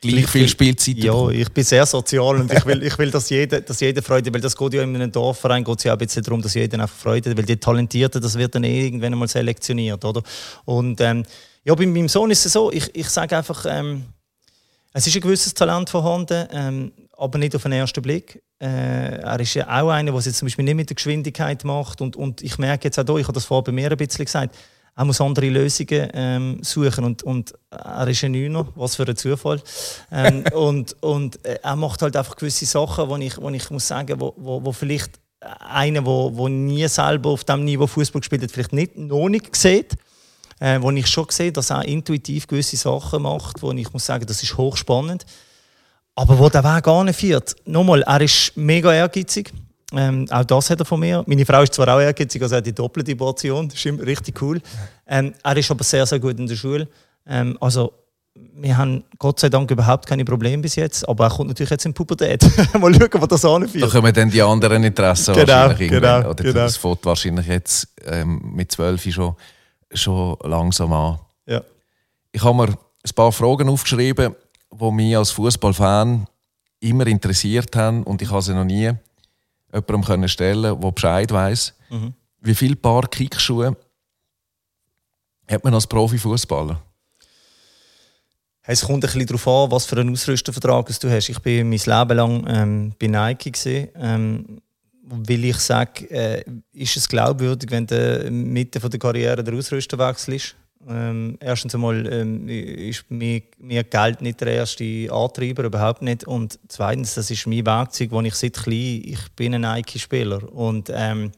[0.00, 1.34] gleich viel Spielzeit Ja, bekommt.
[1.36, 4.40] ich bin sehr sozial und ich will, ich will dass, jeder, dass jeder Freude weil
[4.40, 6.80] das geht ja in einem Dorfverein geht es ja auch ein bisschen darum, dass jeder
[6.80, 10.22] einfach Freude hat, weil die Talentierten, das wird dann eh irgendwann einmal selektioniert, oder?
[10.64, 11.22] Und ähm,
[11.62, 14.02] ja, bei meinem Sohn ist es so, ich, ich sage einfach, ähm,
[14.92, 18.42] es ist ein gewisses Talent vorhanden, ähm, aber nicht auf den ersten Blick.
[18.60, 21.64] Äh, er ist ja auch einer, der es jetzt zum Beispiel nicht mit der Geschwindigkeit
[21.64, 23.96] macht und, und ich merke jetzt auch hier, ich habe das vorher bei mir ein
[23.96, 24.56] bisschen gesagt,
[24.94, 29.16] er muss andere Lösungen ähm, suchen und, und er ist ein Neuner, was für ein
[29.16, 29.62] Zufall.
[30.10, 33.88] Ähm, und und äh, er macht halt einfach gewisse Sachen, wo ich, wo ich muss
[33.88, 38.42] sagen, wo, wo, wo vielleicht einer, wo, wo nie selber auf dem Niveau Fußball gespielt
[38.42, 39.96] hat, vielleicht nicht, noch nicht sieht.
[40.62, 44.24] Äh, wo ich schon sehe, dass er intuitiv gewisse Sachen macht, wo ich muss sagen,
[44.26, 45.26] das ist hochspannend.
[46.14, 49.52] Aber wo der Weg gar nicht führt, nochmal, er ist mega ehrgeizig.
[49.92, 51.24] Ähm, auch das hat er von mir.
[51.26, 53.68] Meine Frau ist zwar auch ehrgeizig, also er hat die doppelte Portion.
[53.68, 54.60] Das ist richtig cool.
[55.08, 56.86] Ähm, er ist aber sehr, sehr gut in der Schule.
[57.26, 57.92] Ähm, also,
[58.54, 61.08] wir haben Gott sei Dank überhaupt keine Probleme bis jetzt.
[61.08, 62.42] Aber er kommt natürlich jetzt in die Pubertät.
[62.78, 63.90] Mal schauen, wo das Da anführt.
[63.90, 66.20] kommen dann die anderen Interessen Genau, wahrscheinlich irgendwann.
[66.22, 66.54] genau, Oder genau.
[66.54, 69.34] das fängt wahrscheinlich jetzt ähm, mit 12 schon,
[69.94, 71.18] schon langsam an.
[71.46, 71.62] Ja.
[72.30, 74.34] Ich habe mir ein paar Fragen aufgeschrieben,
[74.70, 76.26] die mich als Fußballfan
[76.80, 78.92] immer interessiert haben und ich habe sie noch nie
[79.72, 81.74] jemandem stellen, der Bescheid weiß.
[81.90, 82.12] Mhm.
[82.40, 83.76] Wie viele Paar Kickschuhe
[85.48, 86.80] hat man als Profifußballer?
[88.64, 91.28] Es kommt ein bisschen darauf an, was für einen Ausrüstervertrag du hast.
[91.28, 93.50] Ich bin mein Leben lang ähm, bei Nike.
[93.50, 94.62] Gewesen, ähm,
[95.12, 99.98] weil ich sage, äh, ist es glaubwürdig, wenn du Mitte von der Karriere der Ausrüster
[99.98, 100.56] wechselst?
[100.88, 106.24] Ähm, erstens einmal ähm, ist mir, mir Geld nicht der erste Antreiber, überhaupt nicht.
[106.24, 110.52] Und zweitens, das ist mein Werkzeug, das ich seit klein, ich bin ein Nike-Spieler.
[110.52, 111.30] Und ähm,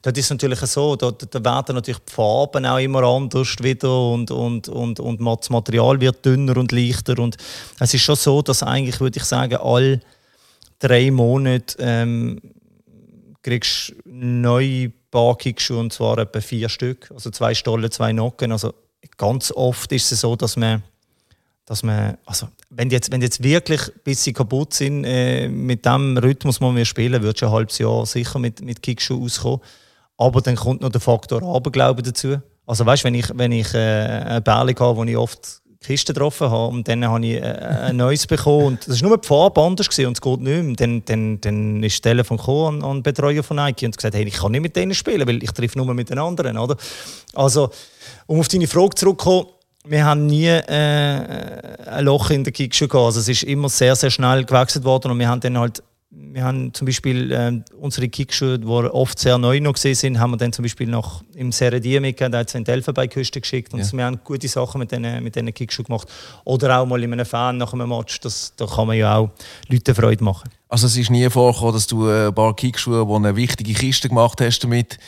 [0.00, 4.12] dort ist es natürlich so, da, da werden natürlich die Farben auch immer anders wieder
[4.12, 7.18] und, und, und, und das Material wird dünner und leichter.
[7.18, 7.36] Und
[7.78, 10.00] es ist schon so, dass eigentlich, würde ich sagen, alle
[10.78, 12.40] drei Monate ähm,
[13.46, 18.50] kriegst neue Parkingschuhe und zwar etwa vier Stück, also zwei Stollen, zwei Nocken.
[18.50, 18.74] Also
[19.16, 20.82] ganz oft ist es so, dass man,
[21.64, 25.48] dass man also wenn die jetzt, wenn die jetzt wirklich ein bisschen kaputt sind, äh,
[25.48, 29.22] mit dem Rhythmus, den wir spielen, würdest du ein halbes Jahr sicher mit, mit Kickschuhen
[29.22, 29.60] auskommen.
[30.16, 32.38] Aber dann kommt noch der Faktor Aberglaube dazu.
[32.66, 36.50] Also weißt, wenn ich, wenn ich äh, eine Bärli habe, wo ich oft Kisten getroffen
[36.50, 39.62] habe und dann habe ich äh, ein neues bekommen und das war nur die Farbe
[39.62, 40.74] anders gewesen und es geht nicht mehr.
[40.76, 44.24] Dann, dann, dann ist das Telefon gekommen an, an Betreuer von Nike und gesagt, hey,
[44.24, 46.58] ich kann nicht mit denen spielen, weil ich treffe nur mit den anderen.
[46.58, 46.76] Oder?
[47.34, 47.70] Also,
[48.26, 49.46] um auf deine Frage zurückzukommen,
[49.88, 50.62] wir haben nie äh,
[51.86, 53.06] ein Loch in der Kickschuhe gehabt.
[53.06, 55.82] Also es ist immer sehr, sehr schnell gewechselt worden und wir haben dann halt
[56.36, 60.32] wir haben zum Beispiel äh, unsere Kickschuhe, die oft sehr neu noch gesehen sind, haben
[60.32, 63.40] wir dann zum Beispiel noch im Serie D mitgegeben, da hat es in die Elfenbeinküste
[63.40, 63.90] geschickt und Ja.
[63.90, 66.08] wir haben gute Sachen mit diesen mit Kickschuhen gemacht.
[66.44, 69.30] Oder auch mal in einem Fan nach einem Match, das, da kann man ja auch
[69.68, 70.50] Leuten Freude machen.
[70.68, 74.38] Also es ist nie vorgekommen, dass du ein paar Kickschuhe, die eine wichtige Kiste gemacht
[74.42, 74.98] hast damit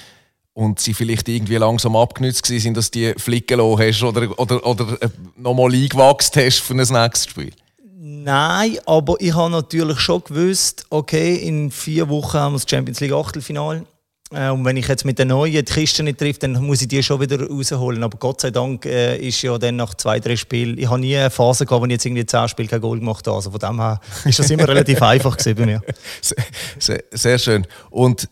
[0.54, 5.02] und sie vielleicht irgendwie langsam abgenützt sind, dass die flicken lassen hast oder, oder, oder
[5.02, 7.52] äh, nochmal eingewachsen hast für ein nächstes Spiel?
[8.00, 13.00] Nein, aber ich habe natürlich schon gewusst, okay, in vier Wochen haben wir das Champions
[13.00, 13.84] League Achtelfinale.
[14.30, 16.87] Äh, und wenn ich jetzt mit den neuen die Kisten nicht treffe, dann muss ich
[16.87, 18.04] die schon wieder rausholen.
[18.04, 21.16] Aber Gott sei Dank äh, ist ja dann nach zwei, drei Spielen, ich habe nie
[21.16, 23.34] eine Phase gehabt, wo ich jetzt irgendwie zehn Spiele kein Goal gemacht habe.
[23.34, 25.82] Also von dem her ist das immer relativ einfach gewesen bei mir.
[26.20, 26.44] Sehr,
[26.78, 27.66] sehr, sehr schön.
[27.90, 28.28] Und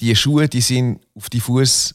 [0.00, 1.94] die Schuhe, die sind auf die Fuß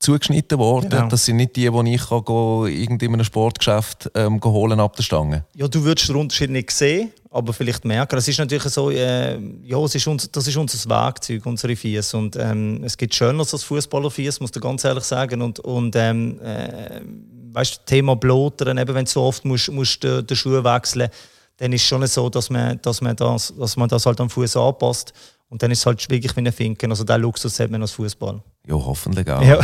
[0.00, 0.88] zugeschnitten worden.
[0.88, 1.08] Genau.
[1.08, 4.96] Das sind nicht die, die ich kann go, irgend in einem Sportgeschäft ähm, holen ab
[4.96, 5.44] der Stange.
[5.54, 8.16] Ja, du würdest den Unterschied nicht sehen, aber vielleicht merken.
[8.18, 12.14] Es ist natürlich so, äh, ja, es ist uns, das ist unser Werkzeug, unsere Fies.
[12.14, 15.42] Und ähm, es gibt Schöneres als Fußballerfies, muss ich ganz ehrlich sagen.
[15.42, 17.00] Und, und ähm, äh,
[17.52, 21.10] weißt, Thema Blotern, eben wenn du so oft musst, musst den, den Schuh wechseln
[21.60, 24.30] dann ist es schon so, dass man, dass man, das, dass man das halt am
[24.30, 25.12] Fuß anpasst.
[25.50, 26.90] Und dann ist es halt wirklich wie ein Finken.
[26.90, 28.40] Also den Luxus hat man als Fußball.
[28.66, 29.42] Ja, hoffentlich auch.
[29.42, 29.58] Ja.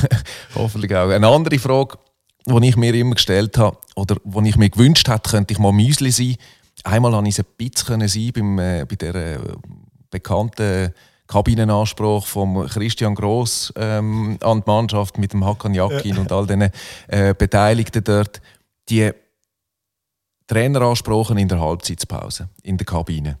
[0.54, 1.10] hoffentlich auch.
[1.10, 1.98] Eine andere Frage,
[2.46, 5.72] die ich mir immer gestellt habe oder die ich mir gewünscht hätte, könnte ich mal
[5.72, 6.36] Müsli sein.
[6.84, 9.38] Einmal konnte ich ein bisschen sein beim, äh, bei der äh,
[10.10, 10.94] bekannten
[11.26, 16.70] Kabinenanspruch von Christian Gross ähm, an die Mannschaft mit dem Hakan Yakin und all den
[17.08, 18.40] äh, Beteiligten dort.
[18.88, 19.10] Die
[20.46, 23.38] Trainer ansprochen in der Halbzeitpause, in der Kabine.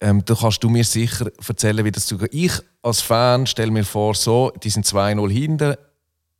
[0.00, 2.32] Ähm, da kannst du mir sicher erzählen, wie das zugeht.
[2.32, 5.74] Ich als Fan stelle mir vor, so, die sind 2-0 hinten,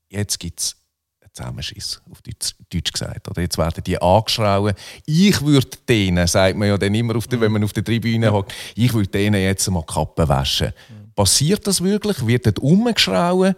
[0.09, 0.77] jetzt gibt es
[1.21, 3.29] einen Zusammenschiss, auf Deutsch, Deutsch gesagt.
[3.29, 4.75] Oder jetzt werden die angeschrauen.
[5.07, 8.33] Ich würde denen, sagt man ja dann immer, auf der, wenn man auf der Tribüne
[8.33, 10.73] hockt, ich würde denen jetzt mal die Kappe waschen.
[11.17, 12.25] Passiert das wirklich?
[12.25, 13.57] Wird dort umgeschrauen?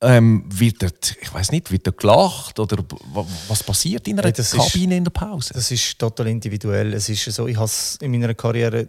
[0.00, 2.58] Ähm, wird dort, ich weiß nicht, wird dort gelacht?
[2.60, 2.84] Oder
[3.14, 5.54] wa- was passiert in einer Hey, das ist- Kabine in der Pause?
[5.54, 6.92] Das ist total individuell.
[6.94, 7.70] Es ist so, ich habe
[8.02, 8.86] in meiner Karriere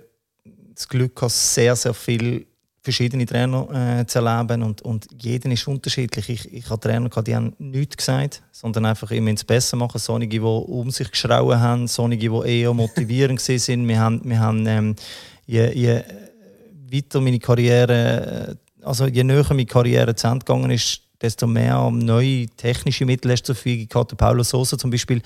[0.79, 2.45] das Glück gehabt, sehr, sehr viele
[2.81, 6.29] verschiedene Trainer äh, zu erleben und, und jeder ist unterschiedlich.
[6.29, 9.99] Ich, ich habe Trainer die haben nichts gesagt, sondern einfach immer ins Besser machen.
[9.99, 13.87] Solche, die um sich geschrauen haben, solche, die eher motivierend sind.
[13.87, 14.95] Wir haben, wir haben ähm,
[15.45, 16.01] je, je
[16.91, 21.91] weiter meine Karriere, äh, also je näher meine Karriere zu Ende gegangen ist, desto mehr
[21.91, 24.11] neue technische Mittel hast du zur Verfügung gehabt.
[24.11, 25.21] Der Paulo Sosa zum Beispiel,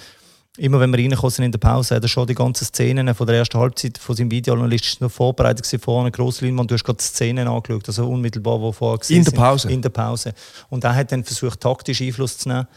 [0.58, 3.26] immer wenn wir reingekommen sind in der Pause, hat er schon die ganzen Szenen von
[3.26, 6.98] der ersten Halbzeit von seinem Videoanalyst noch vorbereitet gewesen, vorne grosse Leinwand, du hast gerade
[6.98, 9.36] die Szenen angeschaut, also unmittelbar, wo vorher In der sind.
[9.36, 9.72] Pause?
[9.72, 10.34] In der Pause.
[10.70, 12.68] Und er hat dann versucht, taktisch Einfluss zu nehmen.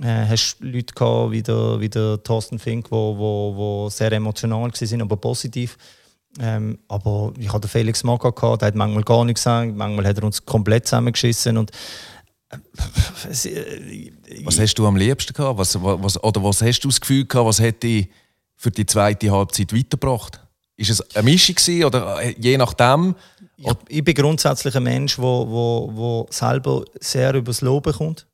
[0.00, 4.70] Äh, hast Leute gehabt, wie der, wie der Thorsten Fink, wo, wo, wo sehr emotional
[4.70, 5.76] waren, aber positiv.
[6.40, 10.18] Ähm, aber ich hatte Felix Maga gehabt, der hat manchmal gar nichts gesagt, manchmal hat
[10.18, 11.72] er uns komplett zusammengeschissen und
[14.44, 15.58] Was hast du am liebsten gehabt?
[15.58, 18.08] Was, was, oder was hast du das Gefühl gehabt, was hätte dich
[18.56, 20.40] für die zweite Halbzeit weitergebracht?
[20.76, 23.16] Ist es eine Mischung gewesen, oder äh, je nachdem?
[23.56, 27.92] ich, ich bin grundsätzlich ein Mensch, der wo, wo, wo selber sehr über das Loben
[27.92, 28.26] kommt.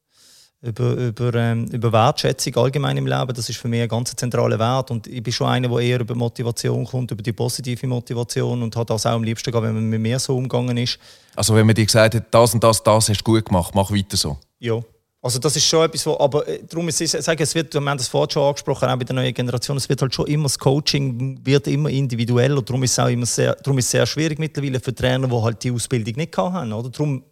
[0.64, 3.34] Über, über, ähm, über Wertschätzung allgemein im Leben.
[3.34, 4.90] Das ist für mich ein ganz zentraler Wert.
[4.90, 8.74] Und ich bin schon einer, der eher über Motivation kommt, über die positive Motivation und
[8.74, 10.98] hat das auch am liebsten, gehabt, wenn man mit mir so umgegangen ist.
[11.36, 13.90] Also wenn man dir gesagt hat, das und das, das hast du gut gemacht, mach
[13.90, 14.38] weiter so.
[14.58, 14.80] Ja.
[15.24, 17.72] Also das ist schon etwas, wo, aber äh, darum ist es, ich sage, es wird,
[17.72, 20.26] wir haben das vorhin schon angesprochen, auch bei der neuen Generation, es wird halt schon
[20.26, 24.04] immer, das Coaching wird immer individueller, darum ist es auch immer sehr, darum ist sehr
[24.04, 26.90] schwierig mittlerweile für Trainer, die halt die Ausbildung nicht haben, oder?
[26.90, 27.24] Darum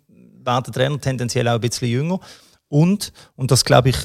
[0.43, 2.19] werden Trainer tendenziell auch ein bisschen jünger
[2.73, 3.97] und, und das glaube ich,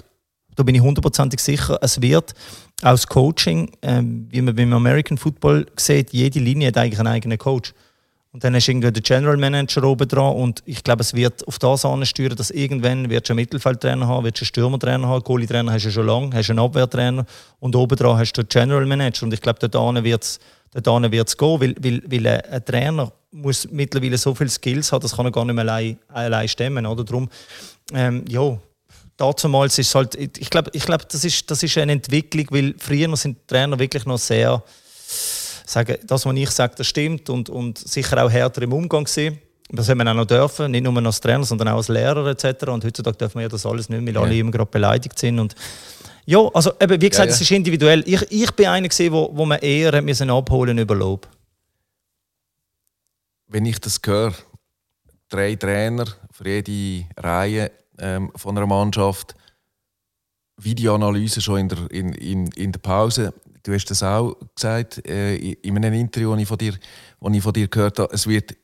[0.55, 2.33] da bin ich hundertprozentig sicher, es wird
[2.81, 7.37] aus Coaching, ähm, wie man beim American Football sieht, jede Linie hat eigentlich einen eigenen
[7.37, 7.73] Coach.
[8.33, 11.47] Und dann hast du irgendwie den General Manager oben dran und ich glaube, es wird
[11.47, 15.85] auf das ansteuern, dass irgendwann wird einen Mittelfeldtrainer haben, wird einen Stürmertrainer haben, Goalie-Trainer hast
[15.85, 17.25] du schon lange, hast einen Abwehrtrainer
[17.59, 20.39] und oben dran hast du den General Manager und ich glaube, dort wird es
[21.37, 25.31] gehen, weil, weil, weil ein Trainer muss mittlerweile so viele Skills haben, das kann er
[25.31, 27.03] gar nicht mehr allein, allein stemmen, oder?
[27.03, 27.29] Darum,
[27.93, 28.57] ähm, ja,
[29.17, 32.75] damals ist es halt, ich glaube, ich glaub, das, ist, das ist eine Entwicklung, weil
[32.77, 34.63] früher sind die Trainer wirklich noch sehr,
[35.65, 39.39] sagen, das, was ich sage, das stimmt und, und sicher auch härter im Umgang gewesen.
[39.69, 42.67] Das hat man auch noch dürfen, nicht nur als Trainer, sondern auch als Lehrer etc.
[42.67, 44.39] Und heutzutage dürfen wir ja das alles nicht, weil alle Ja.
[44.39, 45.39] immer gerade beleidigt sind.
[45.39, 45.55] Und
[46.25, 47.35] ja, also eben, wie gesagt, Ja, ja.
[47.35, 48.01] es ist individuell.
[48.07, 51.27] Ich, ich bin einer gewesen, wo, wo man eher hat müssen abholen über Lob.
[53.47, 54.33] Wenn ich das höre,
[55.29, 59.35] drei Trainer für jede Reihe ähm, von einer Mannschaft,
[60.57, 63.33] Videoanalyse schon in der, in, in, in der Pause.
[63.63, 67.43] Du hast das auch gesagt äh, in einem Interview, das ich von dir, das ich
[67.43, 68.13] von dir gehört habe.
[68.13, 68.55] Es wird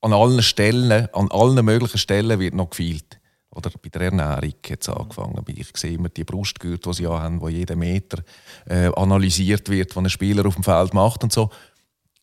[0.00, 3.20] an allen Stellen, an allen möglichen Stellen wird noch gefeilt.
[3.50, 5.42] Oder bei der Ernährung hat es angefangen.
[5.48, 8.22] Ich sehe immer die Brustgürtel, die sie haben, wo jeden Meter
[8.66, 11.50] äh, analysiert wird, was ein Spieler auf dem Feld macht und so.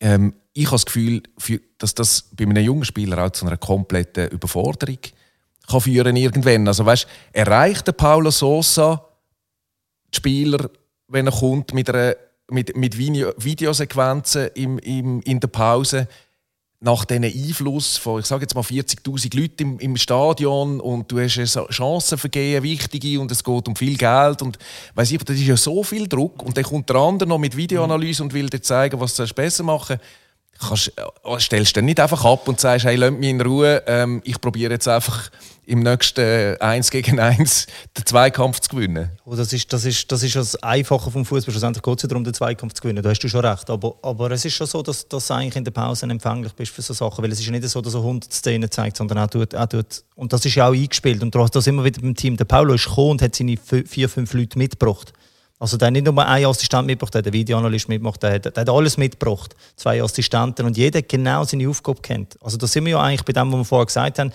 [0.04, 1.24] Ähm, ich habe das Gefühl,
[1.78, 5.00] dass das bei einem jungen Spieler auch zu einer kompletten Überforderung
[5.68, 6.68] kann führen irgendwann.
[6.68, 9.08] Also weißt, erreicht der Paulo Sosa
[10.14, 10.70] die Spieler,
[11.08, 12.16] wenn er kommt mit, einer,
[12.52, 16.08] mit, mit Video, Videosequenzen im, im, in der Pause,
[16.84, 21.20] nach diesem Einfluss von, ich sage jetzt mal 40'000 Leuten im, im Stadion und du
[21.20, 21.36] hast
[21.72, 24.60] Chancen vergeben, wichtige, und es geht um viel Geld und
[24.94, 27.56] weiss ich, das ist ja so viel Druck und dann kommt der andere noch mit
[27.56, 29.98] Videoanalyse und will dir zeigen, was du besser machen
[30.68, 34.22] kannst, äh, stellst dann nicht einfach ab und sagst, hey, lass mich in Ruhe, ähm,
[34.24, 35.30] ich probiere jetzt einfach
[35.66, 39.12] im nächsten äh, 1 gegen 1 den Zweikampf zu gewinnen.
[39.26, 41.52] Oh, das, ist, das, ist, das ist das Einfache vom Fußball.
[41.52, 43.02] Schlussendlich geht es ja darum, den Zweikampf zu gewinnen.
[43.02, 43.70] Da hast du schon recht.
[43.70, 46.74] Aber, aber es ist schon so, dass, dass du eigentlich in der Pause empfänglich bist
[46.74, 47.24] für so Sachen.
[47.24, 49.68] Weil es ist ja nicht so, dass er 100 Szenen zeigt, sondern auch tut, auch
[49.68, 50.04] tut.
[50.16, 51.24] Und das ist ja auch eingespielt.
[51.24, 52.36] Und du hast das immer wieder beim Team.
[52.36, 55.14] Der Paulo ist gekommen und hat seine vier, fünf Leute mitgebracht.
[55.60, 58.46] Also der hat nicht nur einen Assistent mitgebracht, der hat einen Videoanalyst mitgemacht, der hat,
[58.46, 59.56] der hat alles mitgebracht.
[59.76, 62.38] Zwei Assistenten und jeder genau seine Aufgabe kennt.
[62.42, 64.32] Also da sind wir ja eigentlich bei dem, was wir vorher gesagt haben,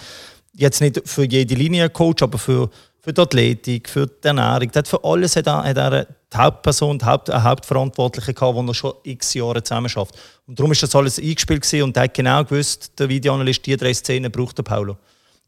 [0.54, 4.70] jetzt nicht für jede Linie Coach, aber für, für die Athletik, für die Ernährung.
[4.70, 8.58] Der hat für alles hat er, hat er die Hauptperson, die Haupt, eine Hauptverantwortliche gehabt,
[8.58, 10.14] die er schon x Jahre zusammen schafft.
[10.46, 13.76] Und darum ist das alles eingespielt gewesen und der hat genau gewusst, der Videoanalyst, die
[13.76, 14.96] drei Szenen braucht der Paulo.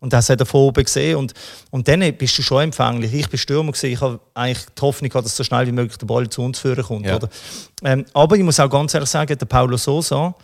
[0.00, 1.16] Und das hat er von oben gesehen.
[1.16, 1.34] Und,
[1.70, 3.12] und dann bist du schon empfänglich.
[3.12, 3.92] Ich bin Stürmer gewesen.
[3.92, 6.58] Ich habe eigentlich die Hoffnung gehabt, dass so schnell wie möglich der Ball zu uns
[6.58, 7.04] führen kommt.
[7.04, 7.16] Ja.
[7.16, 7.28] Oder?
[7.84, 10.34] Ähm, aber ich muss auch ganz ehrlich sagen, der Paulo Sosa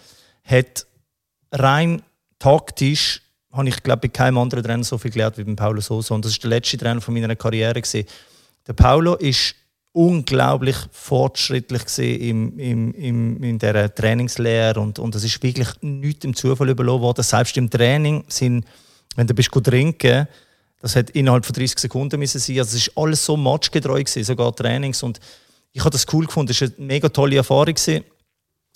[0.45, 0.87] hat
[1.53, 2.03] rein
[2.39, 6.15] taktisch, habe ich glaube bei keinem anderen Trainer so viel gelernt wie beim Paulo Sosa.
[6.15, 7.81] Und das ist der letzte Trainer von meiner Karriere.
[7.81, 8.07] Gewesen.
[8.67, 9.55] Der Paulo ist
[9.93, 16.37] unglaublich fortschrittlich im, im, im, in dieser Trainingslehre und, und es ist wirklich nichts im
[16.37, 17.23] Zufall überlassen worden.
[17.23, 18.67] Selbst im Training sind,
[19.17, 20.29] wenn du bist trinken,
[20.81, 22.59] das hat innerhalb von 30 Sekunden müssen sein.
[22.59, 25.19] Also es ist alles so matchgetreu gewesen, sogar Trainings und
[25.73, 26.53] ich habe das cool gefunden.
[26.53, 28.05] Es war eine mega tolle Erfahrung gewesen.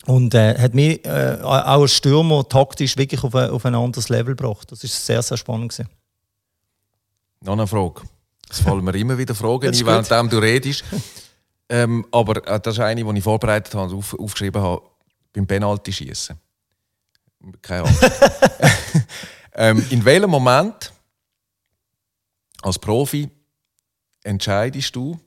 [0.07, 4.09] und äh, hat mich äh, auch als Stürmer taktisch wirklich auf ein, auf ein anderes
[4.09, 4.72] Level gebracht.
[4.72, 5.88] Das ist sehr sehr spannend gewesen.
[7.42, 8.03] Noch eine Frage.
[8.50, 10.85] Es fallen mir immer wieder Fragen ein, während du redest.
[11.68, 14.83] ähm, aber äh, das ist eine, die ich vorbereitet habe und auf, aufgeschrieben habe,
[15.33, 16.37] beim Penalty schießen.
[17.62, 17.96] Keine Ahnung.
[19.61, 20.90] ähm, in welchem Moment
[22.62, 23.29] als Profi
[24.23, 25.20] entscheidest du,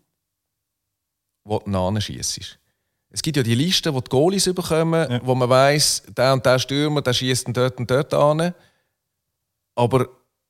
[1.43, 2.59] wo du nachschießt?
[3.11, 6.57] Es gibt ja die Listen, wo die Goalies bekommen, wo man weiß, der und der
[6.57, 8.55] Stürmer, der schießt dort und dort an.
[9.75, 10.07] Aber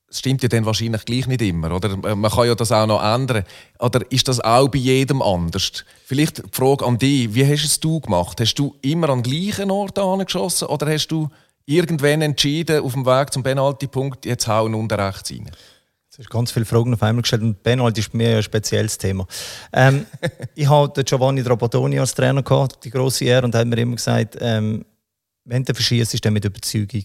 [0.10, 2.16] es stimmt ja dann wahrscheinlich gleich nicht immer, oder?
[2.16, 3.44] Man kann ja das auch noch ändern.
[3.80, 5.84] Oder ist das auch bei jedem anders?
[6.06, 8.40] Vielleicht die Frage an dich, wie hast es du gemacht?
[8.40, 11.30] Hast du immer an den gleichen Ort geschossen oder hast du
[11.66, 15.50] irgendwann entschieden, auf dem Weg zum Penaltypunkt, jetzt hauen unter rechts rein?
[16.16, 19.26] Du hast ganz viele Fragen auf einmal gestellt und Penalty ist mir ein spezielles Thema.
[19.72, 20.06] Ähm,
[20.56, 23.96] ich hatte Giovanni Trapattoni als Trainer, gehabt, die grosse Ehre, und er hat mir immer
[23.96, 24.86] gesagt, ähm,
[25.46, 27.04] wenn du verschießt, ist dann mit Überzeugung.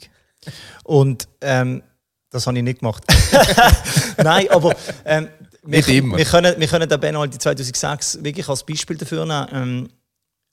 [0.84, 1.82] Und ähm,
[2.30, 3.02] das habe ich nicht gemacht.
[4.22, 5.28] Nein, aber ähm,
[5.62, 6.16] wir, Nicht immer.
[6.16, 9.88] wir können, wir können den Penalty 2006 wirklich als Beispiel dafür nehmen.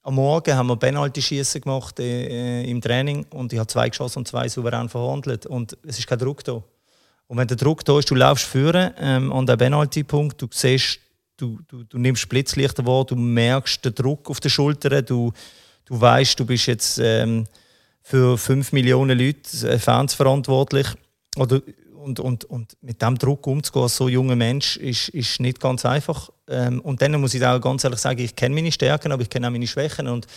[0.06, 4.28] Am Morgen haben wir Penalty-Schießen gemacht äh, im Training und ich habe zwei geschossen und
[4.28, 5.48] zwei souverän verhandelt.
[5.48, 6.62] Und es ist kein Druck da.
[7.26, 11.00] Und wenn der Druck da ist, du laufst führen ähm, an den Penalty-Punkt, du siehst,
[11.38, 15.34] du, du, du nimmst Blitzlichter wahr, du merkst den Druck auf den Schultern, du,
[15.86, 17.46] du weißt, du bist jetzt ähm,
[18.04, 20.86] für 5 Millionen Leute äh, Fans verantwortlich.
[21.36, 21.64] Oder,
[22.06, 25.86] und, und, und mit diesem Druck umzugehen als so junger Mensch ist, ist nicht ganz
[25.86, 26.30] einfach.
[26.48, 29.30] Ähm, und dann muss ich auch ganz ehrlich sagen, ich kenne meine Stärken, aber ich
[29.30, 30.08] kenne auch meine Schwächen.
[30.08, 30.28] Und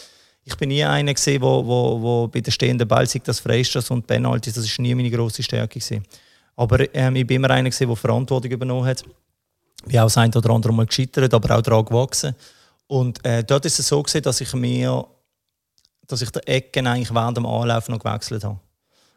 [0.44, 3.90] ich bin nie einer gesehen, wo, wo, wo bei der stehenden Ball sei das Freistoß
[3.90, 6.04] und Penalty, das ist nie meine große Stärke gewesen.
[6.56, 9.02] Aber ähm, ich bin immer einer der Verantwortung übernommen hat.
[9.82, 12.34] Ich bin auch das eine oder andere Mal gescheitert, aber auch daran gewachsen.
[12.86, 15.06] Und äh, dort ist es so gewesen, dass ich mir,
[16.06, 18.58] dass ich der Ecken eigentlich während dem Anlauf noch gewechselt habe.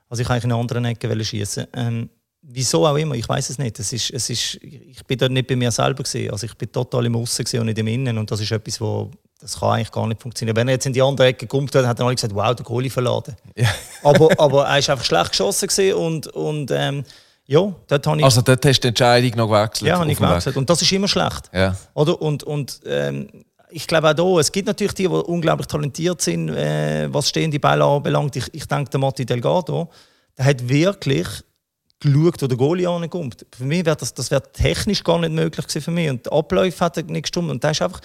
[0.09, 1.67] Also ich eigentlich in anderen Ecke schießen.
[1.73, 2.09] Ähm,
[2.41, 3.79] wieso auch immer, ich weiß es nicht.
[3.79, 6.31] Es ist, es ist, ich bin dort nicht bei mir selber gewesen.
[6.31, 8.17] Also ich bin total im Aussen und nicht im Innen.
[8.17, 10.55] Und das ist etwas, wo das kann eigentlich gar nicht funktionieren.
[10.55, 12.91] Wenn er jetzt in die andere Ecke kommt, hat er alle gesagt, wow, der Goalie
[12.91, 13.35] verladen.
[14.03, 17.03] aber, aber er ist einfach schlecht geschossen und, und ähm,
[17.47, 19.89] ja, dort habe ich, Also dort hast du die Entscheidung noch gewechselt?
[19.89, 20.57] ja, habe ich gewechselt.
[20.57, 21.49] Und das ist immer schlecht.
[21.53, 21.75] Ja.
[21.95, 22.21] Oder?
[22.21, 23.29] Und, und ähm,
[23.71, 27.59] ich glaube auch hier, es gibt natürlich die, die unglaublich talentiert sind, äh, was stehende
[27.59, 28.35] Bälle anbelangt.
[28.35, 29.89] Ich, ich denke, der Matti Delgado,
[30.37, 31.27] der hat wirklich
[32.01, 33.45] geschaut, wo der Goalie ankommt.
[33.55, 36.09] Für mich wäre das, das wär technisch gar nicht möglich gewesen für mich.
[36.09, 37.49] Und die Abläufe hat nicht gestimmt.
[37.49, 38.01] Und der ist einfach,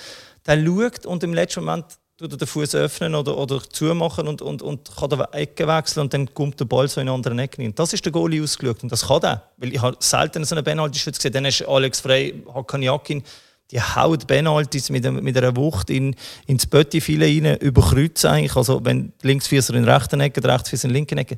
[0.47, 4.41] der schaut und im letzten Moment tut er den Fuß öffnen oder, oder zumachen und,
[4.41, 7.39] und, und kann die Ecke wechseln und dann kommt der Ball so in eine andere
[7.43, 7.75] Ecke rein.
[7.75, 9.43] Das ist der Goalie ausgeschaut und das kann er.
[9.59, 11.33] Weil ich habe selten so einen Penalty-Schütze gesehen.
[11.33, 13.23] Dann hast Alex Frey, Hakanyakin,
[13.71, 16.15] die haut Penalties mit, mit einer Wucht in,
[16.47, 18.57] ins Böttifile rein, über Kreuz eigentlich.
[18.57, 21.37] Also wenn die Linksfüßer in der rechten Ecke, der Rechtsfüßer in der linken Ecke.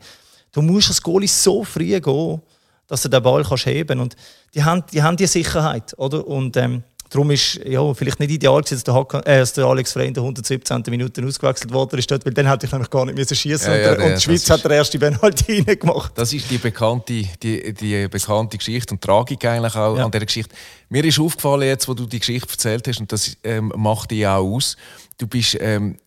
[0.59, 2.43] Du musst als Goalie so früh gehen,
[2.89, 4.17] dass du den Ball kannst heben Und
[4.55, 6.27] die haben die, haben die Sicherheit, oder?
[6.27, 9.93] Und ähm, darum ist ja, vielleicht nicht ideal dass der, Hakan, äh, dass der Alex
[9.93, 10.83] Frey in der 117.
[10.89, 13.77] Minute ausgewechselt worden ist, dort, weil dann hätte ich nämlich gar nicht müssen schießen Ja,
[13.79, 16.13] ja, und, der- ja, und die Schweiz hat der erste Penalty reingemacht.
[16.17, 20.55] Das ist die bekannte, die, die bekannte Geschichte und Tragik eigentlich auch an dieser Geschichte.
[20.89, 24.27] Mir ist aufgefallen jetzt, wo du die Geschichte erzählt hast, und das ähm, macht dich
[24.27, 24.77] auch aus,
[25.19, 25.99] du bist, ähm,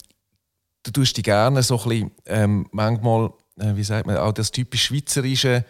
[0.84, 4.52] du tust dich gerne so ein bisschen, ähm, manchmal, äh, wie sagt man, auch das
[4.52, 5.66] typisch Schweizerische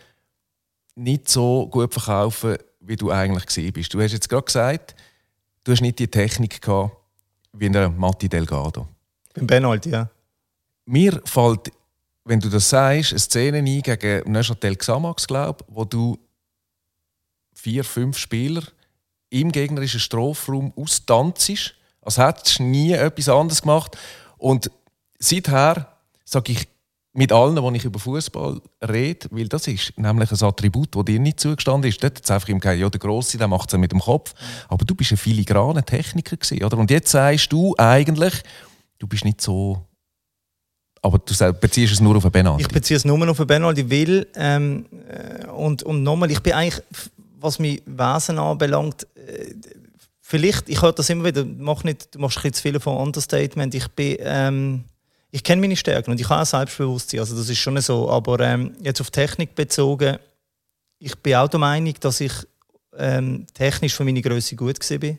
[0.96, 3.94] nicht so gut verkaufen, wie du eigentlich gesehen bist.
[3.94, 4.96] Du hast jetzt gerade gesagt,
[5.63, 6.96] du hast nicht die Technik gehabt
[7.54, 8.88] wie der Matti Delgado.
[9.34, 10.10] Beim Penalty, ja.
[10.86, 11.72] Mir fällt,
[12.26, 16.17] wenn du das sagst, eine Szene ein gegen Neuchâtel Xamax, glaube wo du
[17.54, 18.63] vier, fünf Spieler
[19.30, 23.98] im gegnerischen Strafraum austanzest, als hättest du nie etwas anderes gemacht.
[24.38, 24.72] Und
[25.20, 26.67] seither sage ich
[27.13, 31.19] mit allen, die ich über Fußball rede, weil das ist nämlich ein Attribut, das dir
[31.19, 32.02] nicht zugestanden ist.
[32.02, 34.34] Dort hat es einfach ihm gesagt, ja, der Grosse, der macht es mit dem Kopf.
[34.69, 36.78] Aber du bist ein filigraner Techniker gewesen, oder?
[36.78, 38.34] Und jetzt sagst du eigentlich,
[38.97, 39.86] du bist nicht so
[41.01, 42.62] Aber du beziehst es nur auf einen Penalty?
[42.62, 46.53] Ich beziehe es nur auf einen Penalty, weil ähm, äh, und, und nochmal, ich bin
[46.53, 46.82] eigentlich,
[47.39, 49.53] was mein Wesen anbelangt, äh,
[50.22, 52.95] vielleicht, ich höre das immer wieder, mach nicht, du machst ein bisschen zu viel von
[52.95, 54.84] Understatement, ich bin, ähm,
[55.32, 58.39] ich kenne meine Stärken und ich habe auch Selbstbewusstsein, also das ist schon so, aber
[58.41, 60.17] ähm, jetzt auf Technik bezogen,
[60.99, 62.34] ich bin auch der Meinung, dass ich
[62.97, 65.15] ähm, technisch für meine Größe gut war.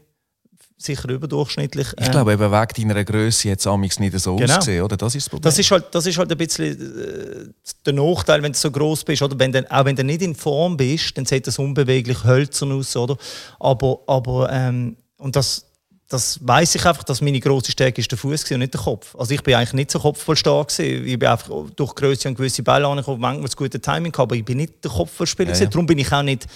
[0.77, 1.89] Sicher überdurchschnittlich.
[1.99, 4.53] Ich ähm, glaube, eben wegen deiner Größe jetzt amigs nicht so Genau.
[4.53, 4.97] ausgesehen, oder?
[4.97, 5.43] Das ist das Problem.
[5.43, 9.05] Das ist halt, das ist halt ein bisschen äh, der Nachteil, wenn du so groß
[9.05, 9.23] bist.
[9.23, 12.73] Oder wenn du, auch wenn du nicht in Form bist, dann sieht das unbeweglich hölzern
[12.73, 12.97] aus.
[12.97, 13.17] Oder?
[13.61, 15.67] Aber, aber ähm, und das,
[16.13, 19.17] das weiß ich einfach, dass meine grosse Stärke ist der Fuß und nicht der Kopf.
[19.17, 21.07] Also ich bin eigentlich nicht so kopfvoll stark gewesen.
[21.07, 24.37] Ich bin einfach durch Größe und gewisse Bälle angekommen, manchmal das gute Timing gehabt, aber
[24.37, 25.67] ich bin nicht der Kopfballspieler Ja, ja.
[25.67, 26.47] Darum bin ich auch nicht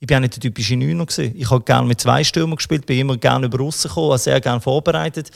[0.00, 1.32] ich bin auch nicht der typische Neuner gewesen.
[1.36, 4.40] Ich habe gerne mit zwei Stürmern gespielt, bin immer gerne über außen gekommen, habe sehr
[4.40, 5.30] gerne vorbereitet.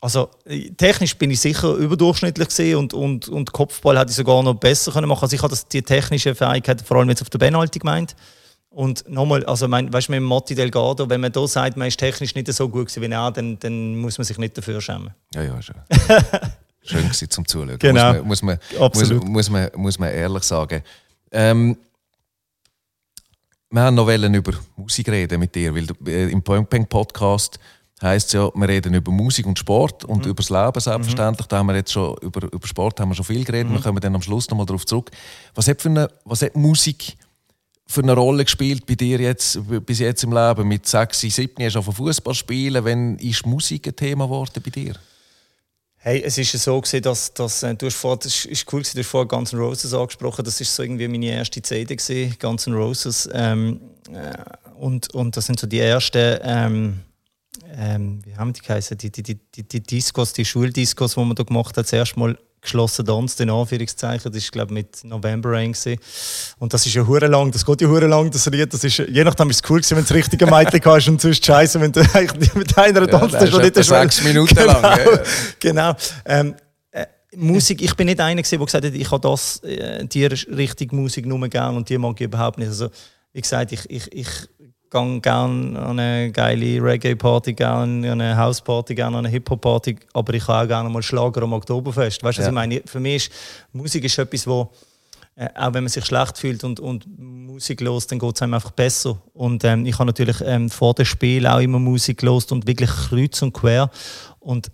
[0.00, 4.42] Also äh, technisch bin ich sicher überdurchschnittlich gewesen und, und, und Kopfball hätte ich sogar
[4.42, 5.22] noch besser können machen.
[5.22, 8.14] Also ich habe das, die technische Fähigkeit vor allem jetzt auf der Penalty gemeint.
[8.74, 11.88] Und nochmal, also mein, weißt du, mit dem Motti Delgado, wenn man da sagt, man
[11.88, 15.10] ist technisch nicht so gut wie er, dann, dann muss man sich nicht dafür schämen.
[15.34, 15.76] Ja, ja, schön.
[16.82, 17.78] schön gewesen zum Zuschauen.
[17.78, 18.22] Genau.
[18.24, 19.28] Muss man, muss, man, muss, Absolut.
[19.28, 20.82] muss, man, muss man ehrlich sagen.
[21.30, 21.76] Ähm,
[23.70, 27.58] wir haben noch über Musik reden mit dir, weil äh, im Peng Peng Podcast
[28.02, 31.46] heisst es ja, wir reden über Musik und Sport und über das Leben selbstverständlich.
[31.46, 33.72] Da haben wir jetzt schon über, über Sport haben wir schon viel geredet.
[33.72, 35.10] Wir kommen dann am Schluss nochmal darauf zurück.
[35.54, 37.16] Was hat, für eine, was hat Musik
[37.92, 40.66] für eine Rolle gespielt bei dir jetzt, bis jetzt im Leben?
[40.66, 42.84] Mit 6, 7 hast du auf Fußball spielen.
[42.84, 44.94] Wann ist Musik ein Thema geworden bei dir?
[45.98, 48.80] Hey, es ist ja so gewesen, dass, dass äh, du hast vor, das ist cool
[48.80, 50.44] gewesen, du hast vorher Guns N' Roses angesprochen.
[50.44, 53.28] Das ist so irgendwie meine erste CD gewesen, Guns N' Roses.
[53.32, 53.80] Ähm,
[54.10, 54.32] äh,
[54.80, 57.00] und, und das sind so die ersten, ähm,
[57.76, 58.98] ähm, wie haben die geheißen?
[58.98, 61.84] Die, die, die, die, die Discos, die Schuldiscos, die man da gemacht hat.
[61.84, 64.32] Das erste Mal geschlossen Tanz, in Anführungszeichen.
[64.32, 65.98] Das ist, glaube mit November Rain gewesen.
[66.58, 68.72] Und das ist ja hure lang, das geht ja hure lang, das Lied.
[68.72, 71.20] Das ist, je nachdem ist es cool gewesen, wenn du das richtige Mädchen hast und
[71.20, 74.82] sonst scheiße, wenn du eigentlich mit einer tanzt das ist und nicht sechs Minuten lang,
[74.82, 75.22] ja, ja.
[75.60, 75.94] genau.
[76.24, 76.54] Ähm,
[76.92, 80.94] äh, Musik, ich bin nicht einer, der gesagt hat, ich habe das, äh, die richtige
[80.94, 82.68] Musik nur gerne und die mag ich überhaupt nicht.
[82.68, 82.88] Also,
[83.32, 84.28] wie gesagt, ich, ich, ich
[84.92, 90.34] gehe gerne an eine geile Reggae-Party, gerne an eine House-Party, gerne an eine Hip-Hop-Party, aber
[90.34, 92.22] ich kann auch gerne mal Schlager am Oktoberfest.
[92.22, 92.48] Weißt du, was Ja.
[92.48, 92.82] ich meine?
[92.84, 93.32] Für mich ist
[93.72, 94.70] Musik ist etwas, wo
[95.34, 98.54] äh, auch wenn man sich schlecht fühlt und, und Musik los, dann geht es einem
[98.54, 99.16] einfach besser.
[99.32, 102.90] Und ähm, ich habe natürlich ähm, vor dem Spiel auch immer Musik gelost und wirklich
[102.90, 103.90] kreuz und quer.
[104.40, 104.70] Und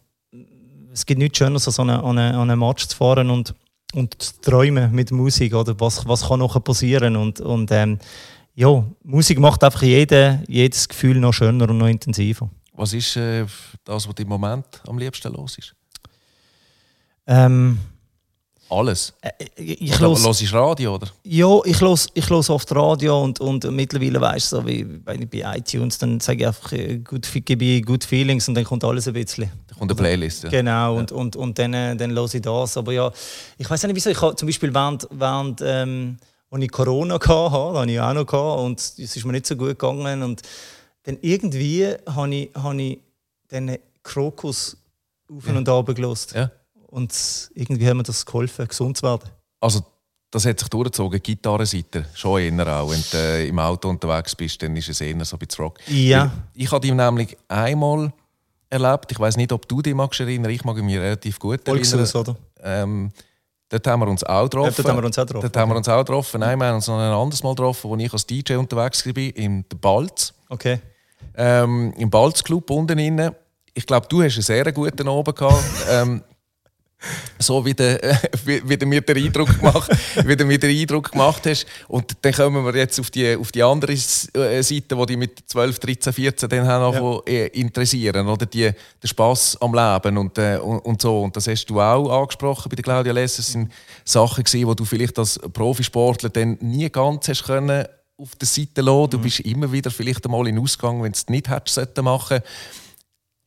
[0.92, 3.54] es gibt nichts Schöneres, als an einen eine Match zu fahren und,
[3.94, 5.54] und zu träumen mit Musik.
[5.54, 7.14] Oder was, was kann noch passieren?
[7.14, 8.00] Und, und ähm,
[8.58, 12.50] ja, Musik macht einfach jede, jedes Gefühl noch schöner und noch intensiver.
[12.72, 13.46] Was ist äh,
[13.84, 15.76] das, was dir im Moment am liebsten los ist?
[17.28, 17.78] Ähm,
[18.68, 19.14] Alles.
[19.54, 21.06] ich ich Oder los, los ist Radio, oder?
[21.22, 25.22] Ja, ich los, ich los oft Radio und, und mittlerweile weißt du, so wie wenn
[25.22, 28.64] ich bei iTunes, dann sage ich einfach, äh, good, gebe ich good feelings und dann
[28.64, 29.52] kommt alles ein bisschen.
[29.68, 30.42] Da kommt eine Playlist.
[30.42, 30.50] Ja.
[30.50, 32.76] Genau, und, und, und dann, äh, dann höre ich das.
[32.76, 33.12] Aber ja,
[33.56, 34.10] ich weiß nicht wieso.
[34.10, 36.16] Ich habe zum Beispiel während, während ähm,
[36.50, 39.46] als ich Corona hatte, da hatte ich auch noch gehabt, und es ist mir nicht
[39.46, 40.22] so gut gegangen.
[40.22, 40.42] Und
[41.02, 42.98] dann irgendwie habe ich, habe ich
[43.50, 44.76] den Krokus
[45.30, 46.32] auf und ab gelost.
[46.32, 46.50] Ja.
[46.88, 47.12] Und
[47.54, 49.28] irgendwie hat mir das geholfen, gesund zu werden.
[49.60, 49.82] Also,
[50.30, 52.06] das hat sich durchgezogen, Gitarrenseite.
[52.14, 52.90] Schon eher auch.
[52.90, 55.78] Wenn du äh, im Auto unterwegs bist, dann ist es eher so ein bisschen Rock.
[55.88, 56.24] Ja.
[56.24, 58.12] Weil Ich habe ihn nämlich einmal
[58.70, 59.10] erlebt.
[59.12, 60.50] Ich weiß nicht, ob du dich magst erinnern.
[60.50, 62.36] Ich mag mich relativ gut Volkshaus, erinnern.
[62.36, 62.36] oder?
[62.62, 63.12] Ähm,
[63.68, 64.74] dort haben wir uns auch getroffen.
[64.76, 65.42] Dort haben wir uns auch getroffen.
[65.42, 66.40] Dort haben wir uns auch getroffen.
[66.40, 69.36] Nein, wir haben uns noch ein anderes Mal getroffen, als ich als DJ unterwegs war,
[69.36, 70.34] im Balz.
[70.48, 70.80] Okay.
[71.36, 73.34] ähm, im Balz Club unten inne.
[73.74, 75.64] Ich glaube, du hast einen sehr guten Abend gehabt.
[75.90, 76.22] ähm,
[77.38, 79.90] so wie, äh, wie, wie du mir den Eindruck gemacht,
[80.24, 81.66] wie du mir den Eindruck gemacht hast.
[81.86, 83.96] Und dann kommen wir jetzt auf die, auf die andere äh,
[84.62, 88.46] Seite, die dich mit 12, 13, 14 dann haben angefangen, äh, interessieren, oder?
[88.46, 88.70] Die,
[89.02, 91.22] der Spass am Leben und, äh, und, und so.
[91.22, 93.38] Und das hast du auch angesprochen bei der Claudia Less.
[93.38, 93.72] Es sind
[94.04, 97.86] Sachen gewesen, die du vielleicht als Profisportler dann nie ganz hast können
[98.16, 99.10] auf der Seite lassen.
[99.10, 102.40] Du bist immer wieder vielleicht einmal in Ausgang, wenn du es nicht hättest machen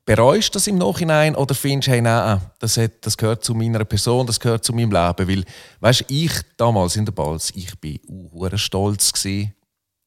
[0.04, 3.54] Bereust du das im Nachhinein oder findest du, hey, nein, das, hat, das gehört zu
[3.54, 5.28] meiner Person, das gehört zu meinem Leben?
[5.28, 5.43] Weil,
[5.80, 7.74] weißt ich damals in der Balz, ich
[8.10, 9.14] uh, stolz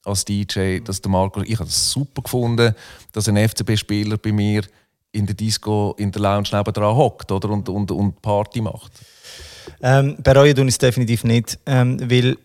[0.04, 2.74] als DJ, dass der Marco, ich habe es super gefunden,
[3.12, 4.64] dass ein FCB-Spieler bei mir
[5.12, 8.92] in der Disco, in der Lounge nebendran hockt oder, und, und, und Party macht.
[9.80, 12.36] Ähm, bereuen ich es definitiv nicht, ähm, weil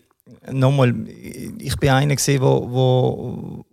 [0.50, 2.16] nochmal, ich bin einer
[2.70, 3.64] wo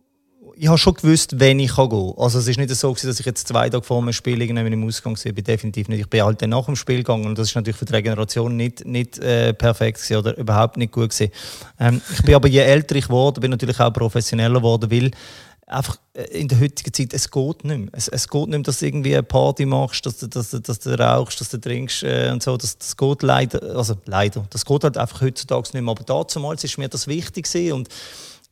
[0.60, 2.14] ich habe schon gewusst, wenn ich gehen kann.
[2.18, 4.88] Also es ist nicht so, dass ich jetzt zwei Tage vor dem Spiel irgendwann im
[4.88, 5.32] Ausgang war.
[5.32, 5.99] bin definitiv nicht.
[6.01, 8.55] Ich bin halt dann nach dem Spiel gegangen und das ist natürlich für die Regeneration
[8.55, 11.32] nicht, nicht äh, perfekt gewesen oder überhaupt nicht gut gewesen.
[11.80, 15.12] Ähm, ich bin aber je älter ich wurde, bin natürlich auch professioneller geworden, weil
[15.68, 17.89] einfach äh, in der heutigen Zeit, es geht nicht mehr.
[17.91, 20.60] Es, es geht nicht mehr, dass du irgendwie eine Party machst, dass du, dass, du,
[20.60, 22.58] dass du rauchst, dass du trinkst äh, und so.
[22.58, 25.91] Das, das geht leider, also leider, das geht halt einfach heutzutage nicht mehr.
[25.91, 27.89] Aber damals ist mir das wichtig gewesen und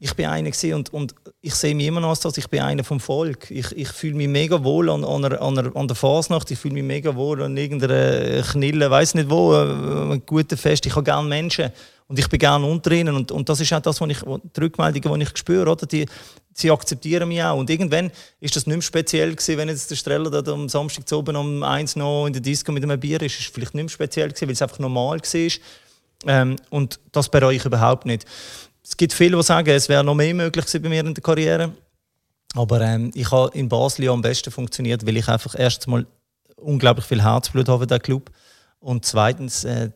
[0.06, 3.00] ich bin einer und, und ich sehe mich immer noch als ich bin einer vom
[3.00, 3.50] Volk.
[3.50, 6.84] Ich, ich fühle mich mega wohl an, an, einer, an, der Fasnacht, ich fühle mich
[6.84, 10.86] mega wohl an irgendeiner Knille, weiß nicht wo, äh, ein guter Fest.
[10.86, 11.72] Ich habe gerne Menschen
[12.08, 14.60] und ich bin gerne unter ihnen und, und das ist auch das, was ich, die
[14.60, 15.88] Rückmeldungen, die ich spüre, oder?
[15.88, 16.06] Die,
[16.54, 19.96] sie akzeptieren mich auch und irgendwann ist das nicht mehr speziell gewesen, wenn jetzt der
[19.96, 23.20] Streller da am Samstag zu oben um eins noch in der Disco mit einem Bier
[23.24, 25.52] ist, ist vielleicht nicht mehr speziell gewesen, weil es einfach normal war.
[26.28, 28.26] Ähm, und das bereue ich überhaupt nicht
[28.88, 31.72] es gibt viele, die sagen, es wäre noch mehr möglich bei mir in der Karriere.
[32.54, 36.06] Aber ähm, ich habe in Basel ja am besten funktioniert, weil ich einfach erstens mal
[36.56, 38.32] unglaublich viel Herzblut habe in diesem Club
[38.80, 39.90] und zweitens äh,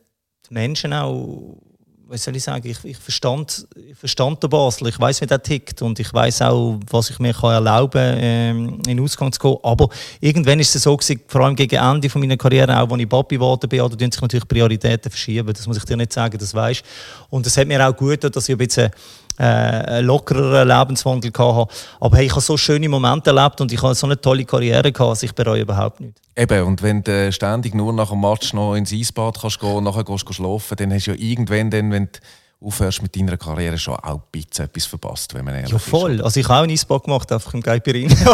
[0.50, 1.62] die Menschen auch
[2.10, 5.82] was soll ich sagen, ich, ich, verstand, verstand den Basel, ich weiß, wie der tickt
[5.84, 9.57] und ich weiß auch, was ich mir kann erlauben kann, ähm, in Ausgang zu gehen.
[9.62, 9.89] Aber
[10.20, 13.07] irgendwann ist es so gewesen, vor allem gegen Ende von meiner Karriere, auch als ich
[13.07, 16.38] Papi geworden bin, da tun sich natürlich Prioritäten verschieben, das muss ich dir nicht sagen,
[16.38, 16.84] das weißt
[17.30, 18.89] Und es hat mir auch gut dass ich ein bisschen
[19.40, 21.74] äh, lockereren Lebenswandel hatte.
[22.00, 24.92] Aber hey, ich habe so schöne Momente erlebt und ich habe so eine tolle Karriere
[24.92, 26.18] gehabt, also ich bereue überhaupt nicht.
[26.36, 29.84] Eben, und wenn du ständig nur nach dem Match noch ins Eisbad kannst gehen und
[29.84, 32.20] nachher gehst du schlafen, dann hast du ja irgendwann, dann, wenn du
[32.62, 36.16] aufhörst mit deiner Karriere, schon auch ein bisschen etwas verpasst, wenn man ehrlich Ja, voll.
[36.16, 36.24] Ist.
[36.24, 38.10] Also ich habe auch ein Eisbad gemacht, einfach im Geipirin.
[38.20, 38.26] so.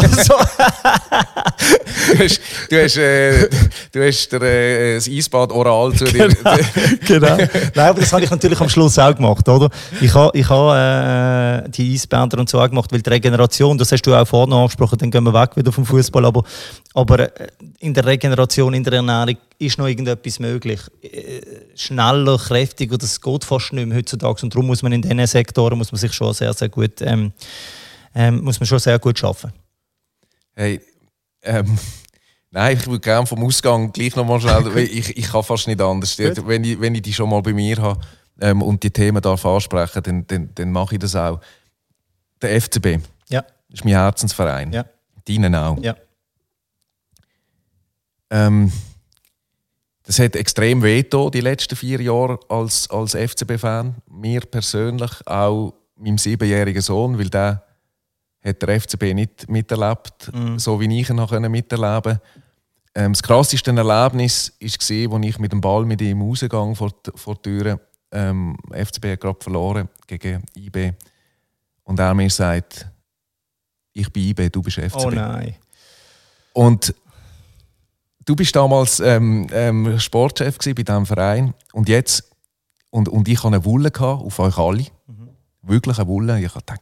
[2.12, 3.48] du hast, du hast, äh,
[3.92, 6.26] du hast der, äh, das Eisbad oral zu dir.
[6.26, 6.56] genau.
[7.06, 7.36] genau.
[7.36, 9.70] Nein, aber das habe ich natürlich am Schluss auch gemacht, oder?
[10.00, 13.92] Ich habe ich ha, äh, die Eisbänder und so auch gemacht, weil die Regeneration, das
[13.92, 16.42] hast du auch vorne angesprochen, dann gehen wir weg wieder vom Fußball, aber,
[16.94, 17.46] aber äh,
[17.78, 20.80] in der Regeneration, in der Ernährung ist noch irgendetwas möglich.
[21.00, 21.40] Äh,
[21.76, 25.78] schneller, kräftiger, das geht fast nicht mehr heutzutage und darum muss man in diesen Sektoren
[25.78, 27.32] muss man sich schon sehr, sehr gut, ähm,
[28.14, 29.52] ähm, muss man schon sehr gut schaffen.
[30.54, 30.80] Hey,
[31.42, 31.78] ähm,
[32.50, 36.18] nein, ich würde gerne vom Ausgang gleich nochmal schnell, ich, ich kann fast nicht anders.
[36.18, 38.00] wenn, ich, wenn ich die schon mal bei mir habe
[38.40, 41.40] ähm, und die Themen darf ansprechen, dann, dann, dann mache ich das auch.
[42.42, 42.98] Der FCB
[43.28, 43.44] ja.
[43.68, 44.72] ist mein Herzensverein.
[44.72, 44.84] Ja.
[45.26, 45.78] Deinen auch.
[45.82, 45.96] Ja.
[48.30, 48.72] Ähm,
[50.06, 53.96] das hat extrem wehgetan, die letzten vier Jahre als, als FCB-Fan.
[54.08, 57.64] Mir persönlich, auch meinem siebenjährigen Sohn, weil der
[58.44, 60.58] hat der FCB nicht miterlebt, mhm.
[60.60, 62.20] so wie ich ihn noch miterleben
[62.94, 67.34] ähm, Das krasseste Erlebnis war, als ich mit dem Ball mit ihm rausgegangen vor, vor
[67.34, 67.80] die Türe.
[68.12, 70.92] Ähm, FCB hat gerade verloren gegen IB.
[71.82, 72.88] Und er mir sagt,
[73.92, 75.04] ich bin IB, du bist FCB.
[75.04, 75.56] Oh nein.
[76.52, 76.94] Und
[78.26, 82.30] du bist damals ähm, ähm, Sportchef bei diesem Verein und jetzt
[82.90, 84.86] und, und ich hatte eine Wulle auf euch alle.
[85.06, 85.30] Mhm.
[85.62, 86.40] Wirklich eine Wulle.
[86.40, 86.74] Ich dachte,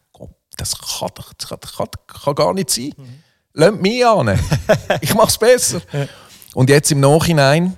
[0.56, 2.92] das kann das kann, kann, kann gar nicht sein.
[2.96, 3.22] Mhm.
[3.52, 4.40] Lasst mich an.
[5.00, 5.80] ich mache es besser.
[6.54, 7.76] Und jetzt im Nachhinein,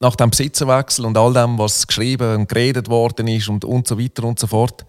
[0.00, 3.98] nach dem Besitzerwechsel und all dem, was geschrieben und geredet worden ist und, und so
[3.98, 4.84] weiter und so fort,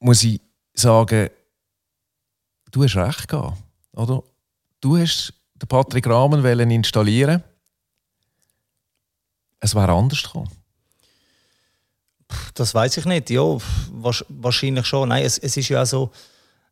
[0.00, 0.40] muss ich
[0.74, 1.30] sagen,
[2.70, 3.56] du hast recht gehabt.
[3.92, 4.22] Oder?
[4.82, 7.42] Du hast den Patrick Rahmen installieren
[9.60, 10.50] Es wäre anders gekommen.
[12.54, 13.30] Das weiß ich nicht.
[13.30, 13.58] Ja,
[14.28, 15.08] wahrscheinlich schon.
[15.08, 16.10] Nein, es, es ist ja auch so.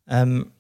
[0.07, 0.53] Ähm,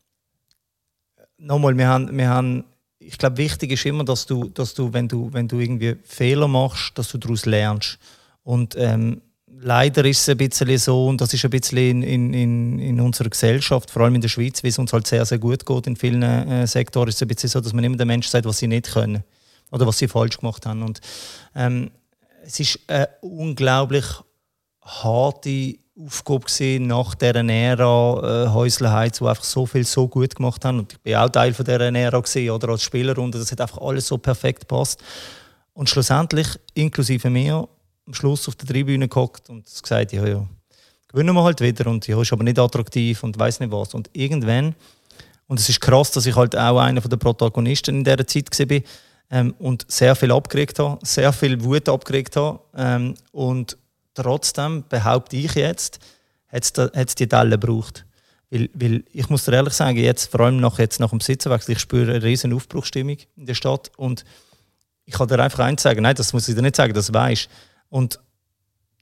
[1.38, 2.64] nochmal, wir haben, wir haben,
[2.98, 6.48] ich glaube, wichtig ist immer, dass du, dass du, wenn du, wenn du irgendwie Fehler
[6.48, 7.98] machst, dass du daraus lernst.
[8.42, 9.22] Und ähm,
[9.61, 13.28] leider ist es ein bisschen so, und das ist ein bisschen in, in, in unserer
[13.28, 15.96] Gesellschaft, vor allem in der Schweiz, wie es uns halt sehr, sehr gut geht in
[15.96, 18.59] vielen äh, Sektoren, ist es ein bisschen so, dass man immer den Menschen sagt, was
[18.59, 19.24] sie nicht können
[19.70, 20.82] oder was sie falsch gemacht haben.
[20.82, 21.00] Und
[21.54, 21.90] ähm,
[22.44, 24.04] es ist eine unglaublich
[24.82, 30.36] harte Aufgabe gewesen, nach dieser Ära äh, Häusle Heiz, die einfach so viel so gut
[30.36, 30.78] gemacht haben.
[30.78, 33.61] Und ich bin auch Teil von dieser Ära gewesen, oder als Spieler und das hat
[33.61, 35.02] einfach alles so perfekt gepasst.
[35.74, 37.68] Und schlussendlich, inklusive mir,
[38.09, 40.46] am Schluss auf der Tribüne gehockt und gesagt, ja, ja,
[41.09, 43.94] gewinnen wir halt wieder und ja, ist aber nicht attraktiv und weiß nicht was.
[43.94, 44.74] Und irgendwann,
[45.46, 48.80] und es ist krass, dass ich halt auch einer der Protagonisten in dieser Zeit war
[49.30, 53.76] ähm, und sehr viel abgeregt habe, sehr viel Wut abgeregt habe ähm, und
[54.14, 56.00] trotzdem behaupte ich jetzt,
[56.48, 58.06] hat es die Delle gebraucht.
[58.50, 61.72] Weil, weil ich muss dir ehrlich sagen, jetzt, vor allem nach, jetzt nach dem Sitzenwechsel,
[61.72, 64.24] ich spüre eine riesen Aufbruchstimmung in der Stadt und
[65.04, 67.50] ich kann dir einfach eins sagen, nein, das muss ich dir nicht sagen, das weißt
[67.91, 68.20] Und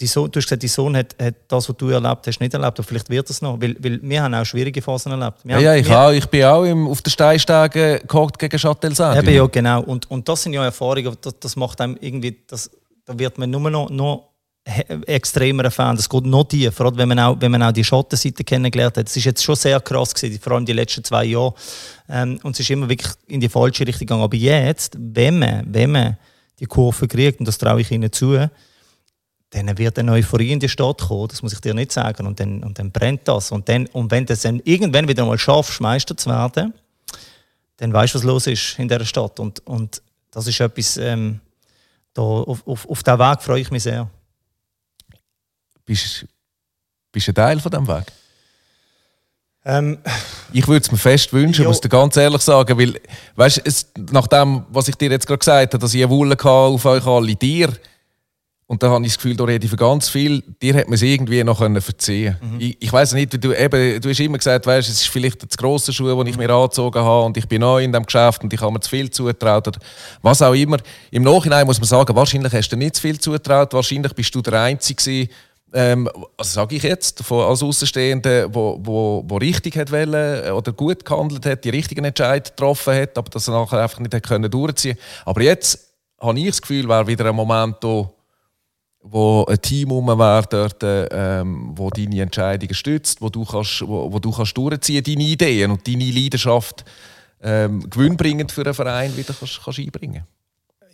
[0.00, 2.52] die Sohn, du hast gesagt, dein Sohn hat, hat das, was du erlebt hast, nicht
[2.52, 2.78] erlebt.
[2.78, 3.60] Aber vielleicht wird es noch.
[3.60, 5.38] Weil, weil wir haben auch schwierige Phasen erlebt.
[5.42, 8.58] Wir Ja, haben, ja, ich, auch, ich bin auch im, auf der Steinstege gehockt gegen
[8.58, 9.82] Châtel Eben, ja, genau.
[9.82, 12.70] Und, und das sind ja Erfahrungen, das, das macht einem irgendwie, das,
[13.06, 14.28] da wird man nur noch, noch
[15.06, 15.96] extremer Fan.
[15.96, 19.08] Das geht noch tiefer, gerade wenn man auch, wenn man auch die Schattenseite kennengelernt hat.
[19.08, 21.54] Es ist jetzt schon sehr krass gewesen, vor allem die letzten zwei Jahre.
[22.08, 24.22] Ähm, und es ist immer wirklich in die falsche Richtung gegangen.
[24.22, 26.16] Aber jetzt, wenn man, wenn man
[26.58, 28.50] die Kurve kriegt, und das traue ich ihnen zu,
[29.50, 32.26] dann wird eine Euphorie in die Stadt kommen, das muss ich dir nicht sagen.
[32.26, 33.52] Und dann, und dann brennt das.
[33.52, 36.74] Und, dann, und wenn du es dann irgendwann wieder mal schaffst, Meister zu werden,
[37.76, 39.38] dann weißt du, was los ist in dieser Stadt.
[39.38, 41.40] Und, und das ist etwas, ähm,
[42.12, 44.08] da, auf, auf, auf diesen Weg freue ich mich sehr.
[45.84, 46.26] Bist
[47.12, 48.04] bist du ein Teil von diesem Weg?
[49.64, 49.98] Ähm,
[50.52, 51.68] Ich würde es mir fest wünschen, Ja.
[51.68, 53.00] muss dir ganz ehrlich sagen, weil,
[53.36, 56.48] weißt, es, nach dem, was ich dir jetzt gerade gesagt habe, dass ich eine hatte
[56.48, 57.72] auf euch alle, dir,
[58.68, 60.94] und da habe ich das Gefühl, da rede ich für ganz viel, dir hat man
[60.94, 62.36] es irgendwie noch verziehen.
[62.58, 65.56] Ich, ich weiß nicht, du, eben, du hast immer gesagt, weißt, es ist vielleicht das
[65.56, 68.52] grosse Schuh, den ich mir angezogen habe und ich bin neu in diesem Geschäft und
[68.52, 69.78] ich habe mir zu viel zugetraut oder
[70.20, 70.78] was auch immer.
[71.12, 74.42] Im Nachhinein muss man sagen, wahrscheinlich hast du nicht zu viel zugetraut, wahrscheinlich bist du
[74.42, 75.30] der Einzige gewesen,
[75.72, 80.72] ähm, also sage ich jetzt, von, als Außenstehender, wo, wo, wo richtig hat wollen, oder
[80.72, 84.50] gut gehandelt hat, die richtigen Entscheidungen getroffen hat, aber das nachher einfach nicht hat können
[84.50, 84.96] durchziehen.
[85.24, 88.10] Aber jetzt habe ich das Gefühl, wäre wieder ein Moment da,
[89.08, 94.12] wo ein Team herum wäre, dort, ähm, wo deine Entscheidungen stützt, wo du kannst, wo,
[94.12, 96.84] wo du kannst durchziehen, deine Ideen und deine Leidenschaft
[97.42, 100.24] ähm, gewinnbringend für einen Verein wieder kannst, kannst einbringen.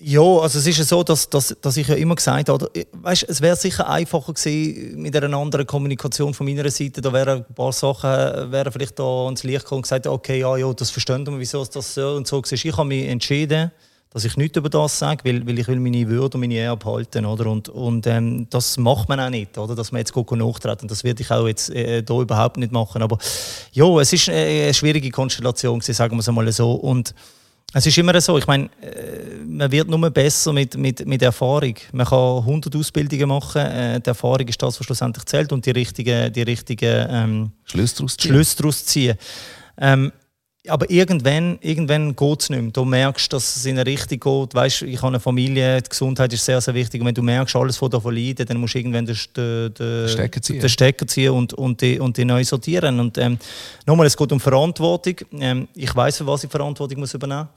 [0.04, 3.24] Ja, also es ist ja so, dass, dass, dass ich ja immer gesagt habe, weißt,
[3.28, 7.00] es wäre sicher einfacher gewesen mit einer anderen Kommunikation von meiner Seite.
[7.00, 8.10] Da wären ein paar Sachen
[8.50, 11.62] wären vielleicht da ans Licht gekommen und gesagt, okay, ja, ja, das verstehen wir, wieso
[11.62, 12.52] es das so und so war.
[12.52, 13.70] Ich habe mich entschieden,
[14.12, 16.76] dass ich nichts über das sage, weil, weil ich will meine Würde und meine Ehre
[16.76, 17.46] behalten, oder?
[17.46, 19.74] Und, und ähm, das macht man auch nicht, oder?
[19.74, 20.86] Dass man jetzt nachtreten.
[20.88, 23.02] Das werde ich auch jetzt äh, da überhaupt nicht machen.
[23.02, 23.16] Aber
[23.72, 26.72] ja, es ist äh, eine schwierige Konstellation gewesen, sagen wir es einmal so.
[26.72, 27.14] Und
[27.72, 31.74] es ist immer so, ich meine, äh, man wird nur besser mit, mit, mit Erfahrung.
[31.92, 35.70] Man kann 100 Ausbildungen machen, äh, die Erfahrung ist das, was schlussendlich zählt und die
[35.70, 38.32] richtigen, die richtigen ähm, Schluss daraus ziehen.
[38.32, 39.16] Schlüsse daraus ziehen.
[39.78, 40.12] Ähm,
[40.68, 42.70] aber irgendwann, irgendwann geht es nicht mehr.
[42.70, 44.54] Du merkst, dass es in eine Richtung geht.
[44.54, 47.00] Weißt, ich habe eine Familie, die Gesundheit ist sehr, sehr wichtig.
[47.00, 50.08] Und wenn du merkst, alles von davon leiden, dann musst du irgendwann den, den, den,
[50.08, 50.60] Stecker ziehen.
[50.60, 53.00] den Stecker ziehen und, und, die, und die neu sortieren.
[53.00, 53.38] Und ähm,
[53.86, 55.16] nochmal, es geht um Verantwortung.
[55.32, 57.48] Ähm, ich weiß, für was ich Verantwortung muss übernehmen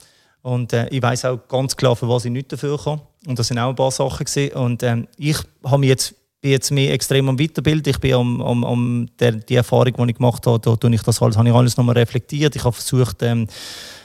[0.42, 0.52] muss.
[0.52, 3.00] Und äh, ich weiß auch ganz klar, für was ich nicht dafür kann.
[3.26, 4.52] Und das sind auch ein paar Sachen gewesen.
[4.52, 7.90] Und ähm, ich habe mich jetzt bin jetzt mehr extrem am Weiterbilden.
[7.90, 11.20] Ich bin am, am, am der, die Erfahrung, die ich gemacht habe, da ich das
[11.22, 12.54] alles, habe ich alles nochmal reflektiert.
[12.56, 13.46] Ich habe versucht, ähm,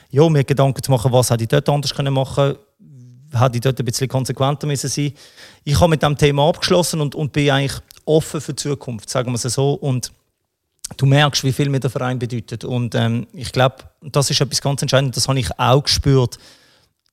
[0.10, 2.56] ja, mir Gedanken zu machen, was hätte ich dort anders können machen
[3.34, 5.14] hätte ich dort ein bisschen konsequenter müssen sein
[5.64, 9.32] Ich habe mit dem Thema abgeschlossen und, und bin eigentlich offen für die Zukunft, sagen
[9.32, 9.74] wir es so.
[9.74, 10.12] Und
[10.98, 12.66] du merkst, wie viel mir der Verein bedeutet.
[12.66, 15.16] Und ähm, ich glaube, das ist etwas ganz Entscheidendes.
[15.16, 16.40] Das habe ich auch gespürt,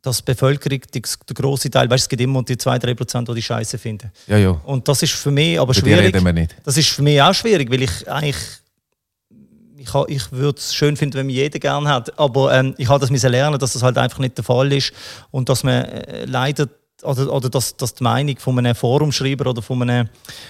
[0.03, 3.35] dass die Bevölkerung, die, der große Teil, weißt, es gibt immer die 2-3 Prozent, die
[3.35, 4.11] die Scheiße finden.
[4.29, 4.51] Ja, ja.
[4.65, 6.07] Und das ist für mich aber Über die schwierig.
[6.15, 6.55] reden wir nicht.
[6.65, 8.37] Das ist für mich auch schwierig, weil ich eigentlich
[9.77, 12.89] ich, ha- ich würde es schön finden, wenn mich jeder gerne hat, aber ähm, ich
[12.89, 14.93] habe das müssen lernen, dass das halt einfach nicht der Fall ist
[15.31, 16.69] und dass man äh, leider
[17.05, 20.09] oder, oder dass, dass die Meinung von einem Forumschreiber oder von einem,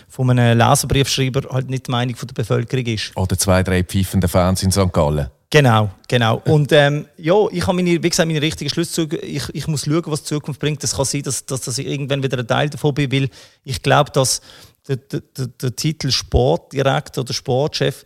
[0.08, 3.14] von einem Leserbriefschreiber halt nicht die Meinung von der Bevölkerung ist.
[3.16, 4.90] Oder zwei, drei pfeifende Fans in St.
[4.90, 5.28] Gallen.
[5.50, 6.42] Genau, genau.
[6.44, 9.16] Und ähm, ja, ich habe meine, wie gesagt, meine richtigen Schlusszüge.
[9.16, 10.84] Ich, ich muss schauen, was die Zukunft bringt.
[10.84, 13.30] Es kann sein, dass, dass, dass ich irgendwann wieder ein Teil davon bin, weil
[13.64, 14.42] ich glaube, dass
[14.86, 18.04] der, der, der, Titel Sportdirektor oder Sportchef,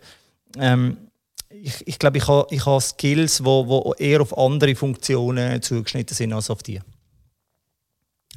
[0.57, 0.97] ähm,
[1.49, 5.61] ich, ich glaube, ich habe ich habe Skills, die wo, wo eher auf andere Funktionen
[5.61, 6.79] zugeschnitten sind als auf die.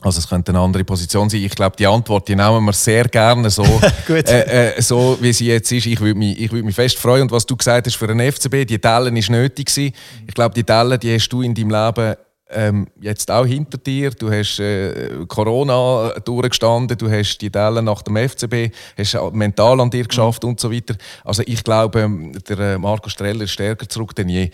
[0.07, 1.42] Also es könnte eine andere Position sein.
[1.42, 3.64] Ich glaube, die Antwort die nehmen wir sehr gerne so,
[4.09, 5.86] äh, äh, so wie sie jetzt ist.
[5.86, 7.22] Ich würde mich, ich würde mich fest freuen.
[7.22, 9.94] Und was du gesagt hast für den FCB, die Dellen ist nötig gewesen.
[10.26, 12.14] Ich glaube, die Dellen, die hast du in deinem Leben
[12.50, 14.11] ähm, jetzt auch hinter dir.
[14.11, 19.90] Du hast äh, Corona durchgestanden, du hast die Dellen nach dem FCB, hast mental an
[19.90, 20.94] dir geschafft und so weiter.
[21.24, 24.50] Also ich glaube, ähm, der äh, Marco Streller ist stärker zurück denn je.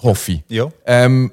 [0.00, 0.42] Hoffe ich.
[0.48, 0.68] Ja.
[0.86, 1.32] Ähm,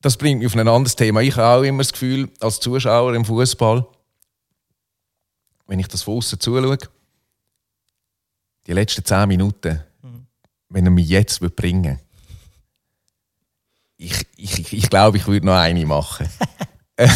[0.00, 1.20] das bringt mich auf ein anderes Thema.
[1.20, 3.86] Ich habe auch immer das Gefühl, als Zuschauer im Fußball,
[5.66, 6.78] wenn ich das von außen zuschaue,
[8.66, 9.80] die letzten zehn Minuten,
[10.68, 11.98] wenn er mich jetzt würde bringen
[14.00, 16.28] ich, ich, ich, ich glaube, ich würde noch eine machen.
[16.96, 17.08] Äh,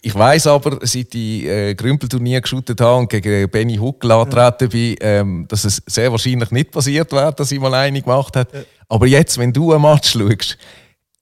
[0.00, 4.96] ich weiß aber, seit ich äh, Grümpelturnier geschootet habe und gegen Benny Huckel antreten bin,
[5.00, 8.64] ähm, dass es sehr wahrscheinlich nicht passiert wäre, dass ich mal eine gemacht habe.
[8.88, 10.56] Aber jetzt, wenn du ein Match schaust,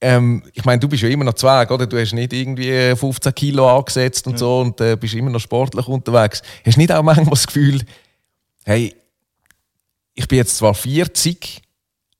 [0.05, 1.87] ähm, ich meine, du bist ja immer noch Zweig, oder?
[1.87, 5.89] Du hast nicht irgendwie 15 Kilo angesetzt und so und äh, bist immer noch sportlich
[5.89, 6.43] unterwegs.
[6.65, 7.81] Hast du nicht auch manchmal das Gefühl,
[8.65, 8.95] hey,
[10.13, 11.63] ich bin jetzt zwar 40,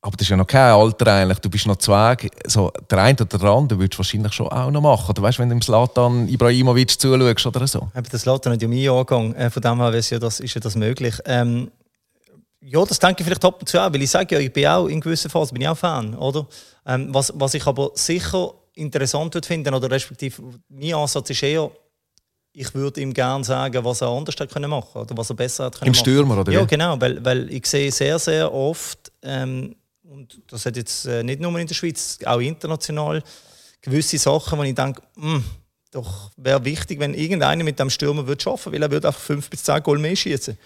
[0.01, 1.39] aber das ist ja noch kein Alter eigentlich.
[1.41, 2.31] Du bist noch Zweig.
[2.47, 5.11] So, der eine oder der andere würdest du wahrscheinlich schon auch noch machen.
[5.11, 7.91] Oder weißt du, wenn du dem Slatan Ibrahimovic zuschaust oder so?
[7.95, 9.35] Eben, das Latte nicht ja mein Jahrgang.
[9.35, 11.15] Äh, von dem her ist ja das, ist ja das möglich.
[11.27, 11.71] Ähm,
[12.63, 14.67] ja, das denke ich vielleicht ab und zu auch, weil ich sage ja, ich bin
[14.67, 16.47] auch in gewisser Phase bin ich auch Fan, oder?
[16.87, 21.71] Ähm, was, was ich aber sicher interessant würde finden, oder respektive mein Ansatz ist eher,
[22.53, 25.67] ich würde ihm gerne sagen, was er anders hätte können machen oder was er besser
[25.67, 26.01] hätte können Im machen.
[26.01, 30.77] Stürmer, oder Ja, genau, weil, weil ich sehe sehr, sehr oft, ähm, und das hat
[30.77, 33.23] jetzt äh, nicht nur in der Schweiz, auch international,
[33.81, 35.45] gewisse Sachen, wo ich denke, hm,
[35.91, 39.49] doch wäre wichtig, wenn irgendeiner mit dem Stürmer würde schaffen, weil er würde einfach fünf
[39.49, 40.59] bis zehn Goal mehr schießen.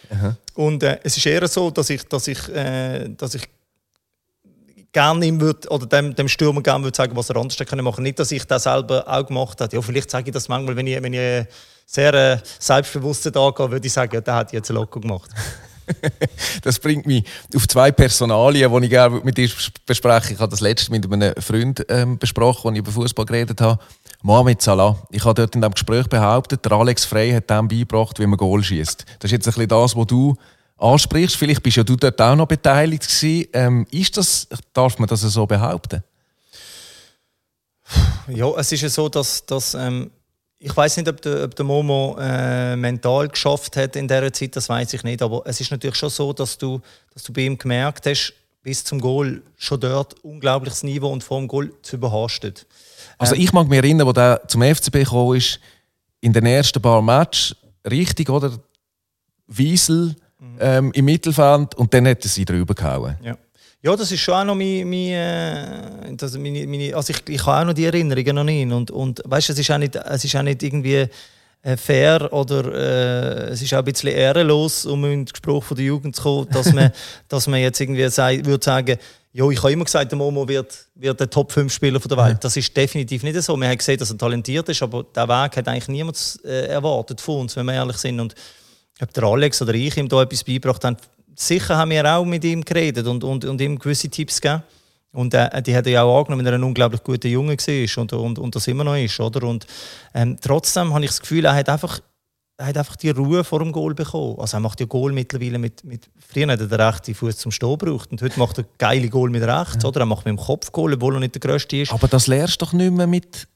[0.54, 3.42] Und äh, es ist eher so, dass ich, dass ich, äh, dass ich
[4.92, 8.02] gerne ihm würd, oder dem, dem Stürmer gerne würde sagen, was er anders machen.
[8.02, 9.74] Nicht, dass ich das selber auch gemacht habe.
[9.74, 11.46] Ja, vielleicht sage ich das manchmal, wenn ich, wenn ich
[11.86, 15.30] sehr äh, selbstbewusst da gehe, würde ich sagen, ja, der hat jetzt locker gemacht.
[16.62, 17.24] Das bringt mich
[17.56, 19.48] auf zwei Personalien, die ich gerne mit dir
[19.86, 20.34] bespreche.
[20.34, 23.82] Ich habe das letzte mit einem Freund ähm, besprochen, als ich über Fußball geredet habe.
[24.22, 24.98] Mohamed Salah.
[25.10, 28.36] Ich habe dort in diesem Gespräch behauptet, der Alex Frey hat dem beigebracht, wie man
[28.36, 29.06] Goal schießt.
[29.18, 30.36] Das ist jetzt ein bisschen das, was du
[30.78, 31.36] ansprichst.
[31.36, 33.48] Vielleicht bist ja du dort auch noch beteiligt gewesen.
[33.52, 36.02] Ähm, ist das, darf man das so behaupten?
[38.28, 40.10] Ja, es ist ja so, dass, dass ähm,
[40.58, 44.56] ich weiß nicht, ob der, ob der Momo äh, mental geschafft hat in dieser Zeit,
[44.56, 45.22] das weiß ich nicht.
[45.22, 46.80] Aber es ist natürlich schon so, dass du,
[47.12, 51.38] dass du bei ihm gemerkt hast, bis zum Goal schon dort unglaubliches Niveau und vor
[51.38, 52.66] dem Goal zu überhastet.
[53.16, 55.60] Also ich mag mich erinnern, als er zum FCB gekommen ist,
[56.20, 57.56] in den ersten paar Matches,
[57.88, 58.52] richtig, oder?
[59.46, 60.16] Wiesel
[60.60, 63.16] ähm, im Mittelfeld und dann hat er sie drüber gehauen.
[63.22, 63.36] Ja.
[63.80, 67.46] Ja, das ist schon auch noch mein, mein, äh, das, meine, meine, also ich, ich
[67.46, 70.24] habe auch noch die Erinnerungen an ihn und, und weißt, es ist auch nicht, es
[70.24, 71.06] ist auch nicht irgendwie
[71.62, 75.76] äh, fair oder äh, es ist auch ein bisschen ehrenlos, um in den Gespräch von
[75.76, 76.90] der Jugend zu kommen, dass man,
[77.28, 78.98] dass man jetzt irgendwie sei, würde sagen,
[79.32, 82.38] ja, ich habe immer gesagt, der Momo wird, wird der Top 5 Spieler der Welt.
[82.42, 83.56] Das ist definitiv nicht so.
[83.56, 87.20] Wir haben gesehen, dass er talentiert ist, aber der Weg hat eigentlich niemand äh, erwartet
[87.20, 88.18] von uns, wenn wir ehrlich sind.
[88.18, 88.34] Und
[89.02, 90.96] ob der Alex oder ich ihm da etwas beigebracht haben,
[91.34, 94.62] sicher haben wir auch mit ihm geredet und, und, und ihm gewisse Tipps gegeben.
[95.12, 98.02] Und äh, die hat er ja auch angenommen, weil er ein unglaublich guter Junge war
[98.02, 99.18] und, und, und das immer noch ist.
[99.18, 99.46] Oder?
[99.46, 99.66] Und,
[100.14, 102.00] ähm, trotzdem habe ich das Gefühl, er hat einfach,
[102.58, 104.36] er hat einfach die Ruhe vor dem Goal bekommen.
[104.38, 107.52] Also er macht ja Goal mittlerweile mit, mit früher hat er den rechten Fuß zum
[107.52, 109.84] Stehen gebraucht und heute macht er geile Goal mit rechts.
[109.84, 110.00] Oder?
[110.00, 111.92] Er macht mit dem Kopf Goal, obwohl er nicht der Größte ist.
[111.92, 113.48] Aber das lernst du doch nicht mehr mit.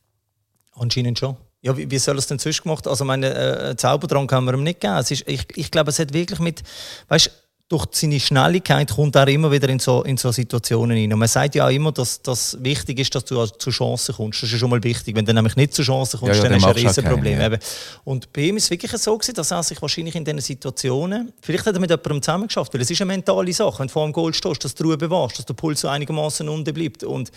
[0.74, 1.36] Anscheinend schon.
[1.62, 2.86] Ja, wie, wie soll es denn sonst gemacht?
[2.88, 4.98] Also meine äh, Zaubertrank haben wir ihm nicht gegeben.
[4.98, 6.62] Es ist, ich, ich glaube, es hat wirklich mit,
[7.08, 7.30] weißt,
[7.68, 11.10] durch seine Schnelligkeit kommt er immer wieder in so, in so Situationen rein.
[11.12, 14.42] Und man sagt ja auch immer, dass das wichtig ist, dass du zu Chancen kommst.
[14.42, 15.16] Das ist schon mal wichtig.
[15.16, 16.90] Wenn du nämlich nicht zu Chancen kommst, Ja, ja, dann dann hast du ein auch
[16.90, 17.38] Riesenproblem.
[17.38, 17.60] keine, ja.
[18.04, 21.32] Und bei ihm ist es wirklich so gewesen, dass er sich wahrscheinlich in diesen Situationen,
[21.40, 23.92] vielleicht hat er mit jemandem zusammen geschafft, weil es ist eine mentale Sache, wenn du
[23.92, 27.04] vor dem Goal stehst, dass du Ruhe bewahrst, dass der Puls so einigermaßen unten bleibt.
[27.04, 27.30] Und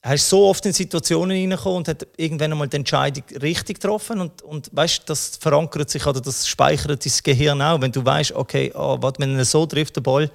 [0.00, 4.20] er ist so oft in Situationen reingekommen und hat irgendwann einmal die Entscheidung richtig getroffen
[4.20, 7.80] und, und weißt, das verankert sich oder das speichert ins Gehirn auch.
[7.80, 10.30] Wenn du weißt, okay, oh, warte, wenn er so trifft, der Ball,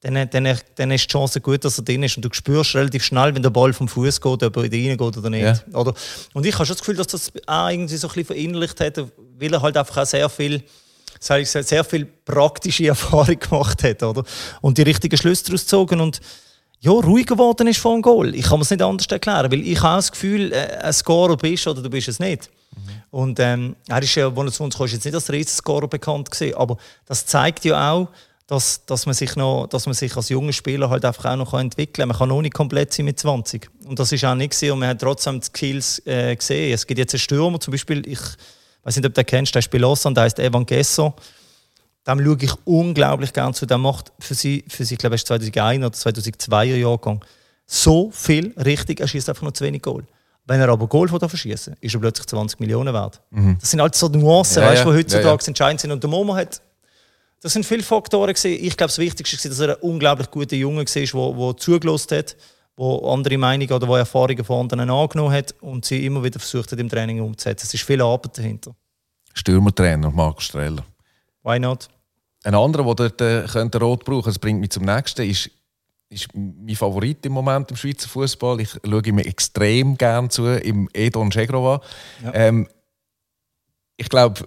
[0.00, 3.04] dann, dann, dann ist die Chance gut, dass er drin ist und du spürst relativ
[3.04, 5.42] schnell, wenn der Ball vom Fuß geht, ob er reingeht oder nicht.
[5.42, 5.60] Ja.
[5.78, 5.94] Oder?
[6.34, 8.98] Und ich habe schon das Gefühl, dass das auch irgendwie so ein bisschen verinnerlicht hat,
[9.38, 10.62] weil er halt einfach auch sehr viel
[11.18, 14.22] sehr viel praktische Erfahrung gemacht hat, oder?
[14.60, 16.20] Und die richtigen Schlüsse daraus gezogen und
[16.86, 18.34] ja, ruhig geworden ist vor dem Goal.
[18.34, 21.66] Ich kann es nicht anders erklären, weil ich habe das Gefühl, äh, ein Scorer bist
[21.66, 22.48] oder du bist es nicht.
[23.10, 26.30] Und ähm, er ist ja, als er zu uns kam, jetzt nicht als Riesenscorer bekannt
[26.30, 26.76] gewesen, aber
[27.06, 28.08] das zeigt ja auch,
[28.46, 31.54] dass, dass, man sich noch, dass man sich als junger Spieler halt einfach auch noch
[31.54, 32.08] entwickeln kann.
[32.08, 33.68] Man kann noch nicht komplett sein mit 20.
[33.84, 34.72] Und das ist auch nicht gewesen.
[34.72, 36.72] und man hat trotzdem die Skills äh, gesehen.
[36.72, 38.20] Es gibt jetzt einen Stürmer, zum Beispiel, ich
[38.84, 41.14] weiß nicht, ob du den kennst, der spielt Lausanne, der heißt Evan Gesso.
[42.06, 43.66] Dem schaue ich unglaublich gern zu.
[43.66, 47.24] Der macht für sie, für sie ich glaube, er ist 2001 oder 2002er Jahrgang,
[47.66, 50.04] so viel richtig, er schießt einfach nur zu wenig Goal.
[50.44, 53.20] Wenn er aber Goal von verschießen, ist er plötzlich 20 Millionen wert.
[53.60, 54.90] Das sind halt so Nuancen, Ja, weißt, ja.
[54.92, 55.46] die heutzutage Ja, ja.
[55.48, 55.90] entscheidend sind.
[55.90, 56.62] Und der Momo hat,
[57.42, 58.64] das sind viele Faktoren gewesen.
[58.64, 62.18] Ich glaube, das Wichtigste war, dass er ein unglaublich guter Junge war, der, der zugelassen
[62.18, 62.36] hat,
[62.78, 66.70] der andere Meinungen oder der Erfahrungen von anderen angenommen hat und sie immer wieder versucht
[66.70, 67.66] hat, im Training umzusetzen.
[67.66, 68.76] Es ist viel Arbeit dahinter.
[69.34, 70.84] Stürmertrainer Markus Streller.
[71.42, 71.88] Why not?
[72.46, 75.50] Ein anderer, der dort äh, könnte rot brauchen, das bringt mich zum nächsten, ist,
[76.08, 78.60] ist mein Favorit im Moment im Schweizer Fußball.
[78.60, 81.80] Ich schaue ihm extrem gern zu, im Edon Schegrova.
[82.32, 82.68] Ähm,
[83.96, 84.46] ich glaube,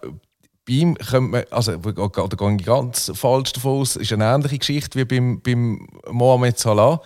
[0.66, 4.60] bei ihm könnte man, also da gehe ich ganz falsch davon aus, ist eine ähnliche
[4.60, 7.02] Geschichte wie beim, beim Mohamed Salah.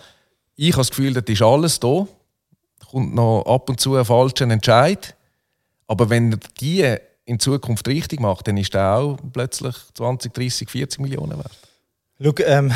[0.54, 2.06] Ich habe das Gefühl, dort ist alles da.
[2.88, 5.16] kommt noch ab und zu ein falscher Entscheid.
[5.88, 10.70] Aber wenn er die in Zukunft richtig macht, dann ist der auch plötzlich 20, 30,
[10.70, 11.58] 40 Millionen wert.
[12.20, 12.72] Schau, ähm,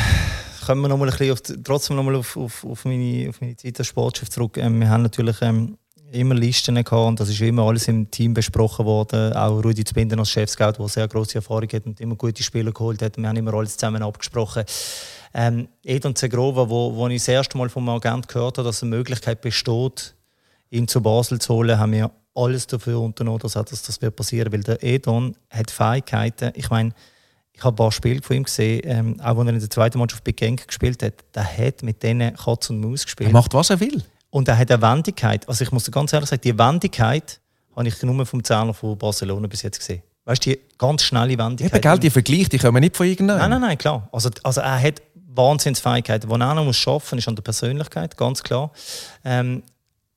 [0.66, 3.40] kommen wir noch mal ein bisschen auf, trotzdem noch mal auf, auf, auf, meine, auf
[3.40, 4.56] meine Zeit als Sportchef zurück.
[4.56, 5.76] Ähm, wir haben natürlich ähm,
[6.12, 9.32] immer Listen gehabt und das ist immer alles im Team besprochen worden.
[9.34, 13.02] Auch Rudi Zbinden als Chefscout, der sehr große Erfahrung hat und immer gute Spieler geholt
[13.02, 13.16] hat.
[13.16, 14.64] Wir haben immer alles zusammen abgesprochen.
[15.34, 18.96] Ähm, Edon Zegrova, wo, wo ich das erste Mal vom Agent gehört habe, dass eine
[18.96, 20.14] Möglichkeit besteht,
[20.70, 24.52] ihn zu Basel zu holen, haben wir alles dafür unternommen, dass das, wird passieren.
[24.52, 26.52] Weil der Edon hat Fähigkeiten.
[26.54, 26.92] Ich meine,
[27.52, 29.98] ich habe ein paar Spiele von ihm gesehen, ähm, auch wenn er in der zweiten
[29.98, 31.14] Mannschaft bei Genk gespielt hat.
[31.34, 33.30] Der hat mit denen Katz und Maus gespielt.
[33.30, 34.02] Er macht, was er will.
[34.30, 35.48] Und er hat eine Wendigkeit.
[35.48, 37.40] Also ich muss dir ganz ehrlich sagen, die Wendigkeit
[37.74, 40.02] habe ich nur vom Zehner von Barcelona bis jetzt gesehen.
[40.24, 41.74] Weißt du, die ganz schnelle Wendigkeit.
[41.74, 43.38] Eben, gell, die Vergleiche, die kommen nicht von irgendeinem.
[43.38, 44.08] Nein, nein, nein, klar.
[44.12, 46.28] Also, also er hat Wahnsinnsfähigkeiten.
[46.28, 48.70] Was er noch muss schaffen, ist an der Persönlichkeit, ganz klar.
[49.24, 49.62] Ähm,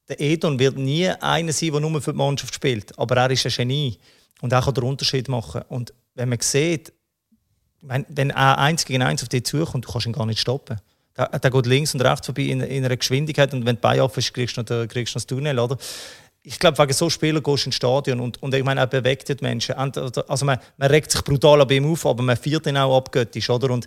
[0.10, 2.98] der Edon wird nie einer sein, der nur für die Mannschaft spielt.
[2.98, 3.98] Aber er ist ein Genie.
[4.42, 5.62] Und er kann den Unterschied machen.
[5.70, 6.92] Und wenn man sieht,
[7.82, 10.80] wenn, wenn er eins gegen eins auf dich zukommt, du kannst ihn gar nicht stoppen.
[11.18, 14.20] Der, der geht links und rechts vorbei in, in einer Geschwindigkeit und wenn Beine offen
[14.20, 15.60] ist, kriegst du noch, kriegst du das Tunnel.
[15.60, 15.78] Oder?
[16.44, 19.30] Ich glaube, wegen so Spielern gehst du ins Stadion und, und ich meine, er bewegt
[19.30, 19.76] die Menschen.
[19.76, 22.98] Ent- Also man, man regt sich brutal an ihm auf, aber man feiert ihn auch
[22.98, 23.50] abgöttisch.
[23.50, 23.72] Oder?
[23.72, 23.86] Und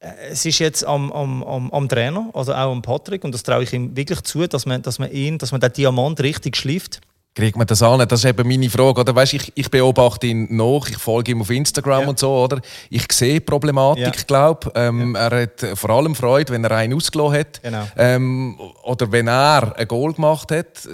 [0.00, 3.62] es ist jetzt am, am, am, am Trainer, also auch am Patrick, und das traue
[3.62, 7.00] ich ihm wirklich zu, dass man, dass man ihn, dass man den Diamant richtig schleift.
[7.34, 7.98] Kriegt man das an?
[8.08, 8.98] Das ist eben meine Frage.
[9.02, 9.14] Oder?
[9.14, 12.08] Weißt, ich, ich beobachte ihn noch, ich folge ihm auf Instagram Ja.
[12.08, 12.32] und so.
[12.34, 12.62] Oder?
[12.88, 14.22] Ich sehe die Problematik, Ja.
[14.26, 17.62] glaube ähm, Er hat äh, vor allem Freude, wenn er einen ausgelassen hat.
[17.62, 17.86] Genau.
[17.98, 20.86] Ähm, oder wenn er ein Goal gemacht hat.
[20.86, 20.88] Äh,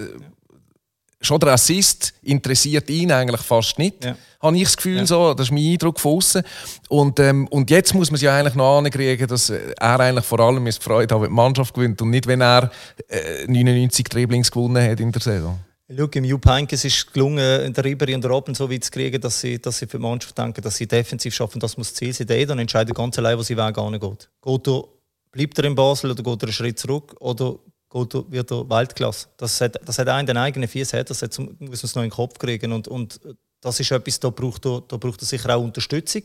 [1.22, 4.04] Schon der Assist interessiert ihn eigentlich fast nicht.
[4.04, 4.16] Ja.
[4.40, 5.34] Habe ich das Gefühl so.
[5.34, 6.42] Das ist mein Eindruck von außen.
[6.88, 10.40] Und, ähm, und jetzt muss man es ja eigentlich noch ankriegen, dass er eigentlich vor
[10.40, 12.70] allem ist Freude hat, wenn die Mannschaft gewinnt und nicht, wenn er
[13.08, 15.58] äh, 99 Dribblings gewonnen hat in der Saison.
[15.96, 19.20] Schau, im Jupp ist es gelungen, der Ribery und der Robben so weit zu kriegen,
[19.20, 21.60] dass sie, dass sie für die Mannschaft denken, dass sie defensiv schaffen.
[21.60, 22.26] Das muss das Ziel sein.
[22.26, 24.28] Der Eden entscheidet ganz allein, wo sie Weg geht.
[24.42, 24.84] geht er,
[25.30, 27.56] bleibt er in Basel oder geht er einen Schritt zurück oder
[27.92, 29.28] geht wird er Weltklasse?
[29.36, 32.02] Das hat, das hat er in den eigenen hat, das hat, muss man es noch
[32.02, 32.72] in den Kopf kriegen.
[32.72, 33.20] Und, und
[33.60, 36.22] das ist etwas, da braucht, er, da braucht er sicher auch Unterstützung.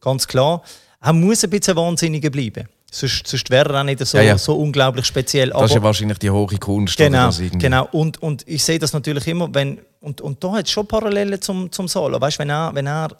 [0.00, 0.62] Ganz klar.
[1.00, 2.68] Er muss ein bisschen wahnsinniger bleiben.
[2.90, 4.38] Sonst, sonst wäre er auch nicht so, Ja, ja.
[4.38, 5.50] so unglaublich speziell.
[5.50, 6.96] Das ist ja wahrscheinlich die hohe Kunst.
[6.96, 7.88] Genau, genau.
[7.92, 11.40] Und, und ich sehe das natürlich immer, wenn, und, und da hat es schon Parallelen
[11.40, 12.20] zum, zum Solo.
[12.20, 13.10] Weißt, wenn er, wenn er,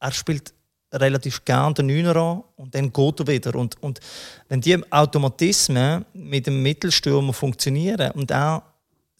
[0.00, 0.52] er spielt
[0.94, 3.54] relativ gern den Neuner an und dann geht er wieder.
[3.54, 4.00] Und, und
[4.48, 8.62] wenn die Automatismen mit dem Mittelstürmer funktionieren und er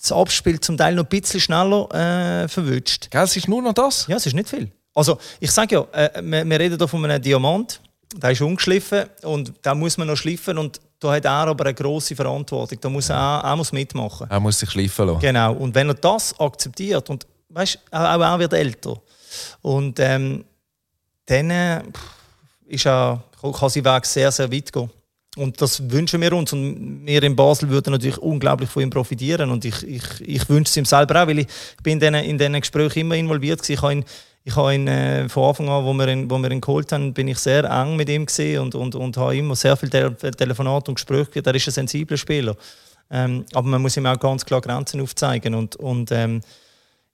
[0.01, 3.73] das Abspiel zum Teil noch ein bisschen schneller äh, verwünscht, Gell, es ist nur noch
[3.73, 4.07] das.
[4.07, 4.71] ja, es ist nicht viel.
[4.95, 7.81] Also, ich sage ja, äh, wir, wir reden hier von einem Diamant,
[8.15, 11.75] der ist ungeschliffen und da muss man noch schliffen und da hat er aber eine
[11.75, 12.79] grosse Verantwortung.
[12.81, 14.27] Da muss er, er muss mitmachen.
[14.31, 15.21] Er muss sich schleifen lassen.
[15.21, 15.55] Genau.
[15.55, 18.97] Und wenn er das akzeptiert und weißt, auch, auch er wird älter
[19.63, 20.45] und ähm,
[21.27, 21.83] dann äh,
[22.67, 24.91] ist er, kann sein Weg sehr, sehr weit gehen.
[25.37, 26.53] Und das wünschen wir uns.
[26.53, 29.51] Und wir in Basel würden natürlich unglaublich von ihm profitieren.
[29.51, 31.49] Und ich, ich, ich wünsche es ihm selber auch, weil ich
[31.83, 33.71] bin in diesen, Gesprächen immer involviert war.
[33.71, 34.05] Ich habe ihn,
[34.45, 37.13] ich habe ihn äh, von Anfang an, wo wir ihn, wo wir ihn geholt haben,
[37.13, 38.27] bin ich sehr eng mit ihm
[38.61, 41.47] und, und, und habe immer sehr viele Te Telefonate und Gespräche gehabt.
[41.49, 42.55] Er ist ein sensibler Spieler.
[43.11, 45.55] Ähm, aber man muss ihm auch ganz klar Grenzen aufzeigen.
[45.55, 46.43] Und, und ähm,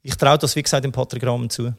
[0.03, 1.73] ich traue das, wie gesagt, dem Patrick Rahmen zu.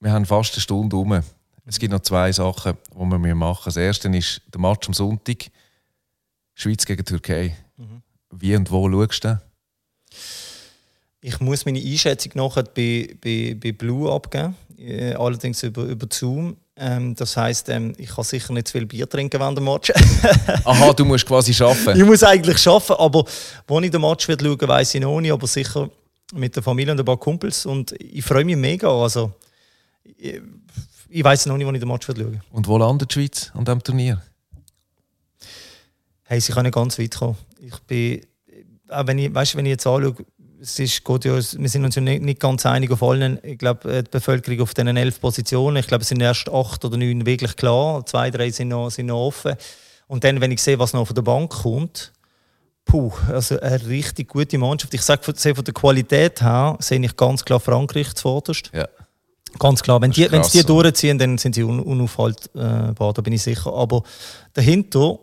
[0.00, 1.20] Wir haben fast eine Stunde rum.
[1.66, 3.64] Es gibt noch zwei Sachen, die wir machen müssen.
[3.66, 5.50] Das erste ist der Match am Sonntag.
[6.54, 7.54] Schweiz gegen Türkei.
[7.76, 8.02] Mhm.
[8.30, 9.40] Wie und wo schaust du?
[11.20, 16.56] Ich muss meine Einschätzung nachher bei, bei, bei Blue abgeben, äh, allerdings über, über Zoom.
[16.76, 19.92] Ähm, das heisst, ähm, ich kann sicher nicht zu viel Bier trinken während dem Match.
[20.64, 22.00] Aha, du musst quasi arbeiten.
[22.00, 23.26] ich muss eigentlich arbeiten, aber
[23.68, 25.90] wo ich den Match wird schauen, weiß ich noch nicht, aber sicher
[26.32, 27.66] mit der Familie und ein paar Kumpels.
[27.66, 28.88] Und ich freue mich mega.
[28.88, 29.34] Also,
[30.04, 30.40] ich,
[31.08, 32.40] ich weiß noch nicht, wo ich den Match schauen.
[32.50, 34.22] Und wo landet die Schweiz an diesem Turnier?
[36.24, 37.36] Hey, sie können ganz weit kommen.
[37.60, 38.20] Ich bin,
[38.88, 40.14] auch wenn ich, weißt, wenn ich jetzt anschaue,
[40.60, 43.38] es ist, geht ja, wir sind uns ja nicht, nicht ganz einig auf allen.
[43.42, 46.84] Ich glaube, äh, die Bevölkerung auf diesen elf Positionen, ich glaube, es sind erst acht
[46.84, 48.04] oder neun wirklich klar.
[48.06, 49.54] Zwei, drei sind noch, sind noch offen.
[50.06, 52.12] Und dann, wenn ich sehe, was noch von der Bank kommt,
[52.84, 54.92] puh, also eine richtig gute Mannschaft.
[54.92, 58.70] Ich sage, von der Qualität her, sehe ich ganz klar Frankreich zuvorderst.
[58.74, 58.88] Ja.
[59.58, 63.12] Ganz klar, wenn die, ist wenn sie die krass, durchziehen, dann sind sie un unaufhaltbar,
[63.12, 63.72] da bin ich sicher.
[63.72, 64.02] Aber
[64.52, 65.18] dahinter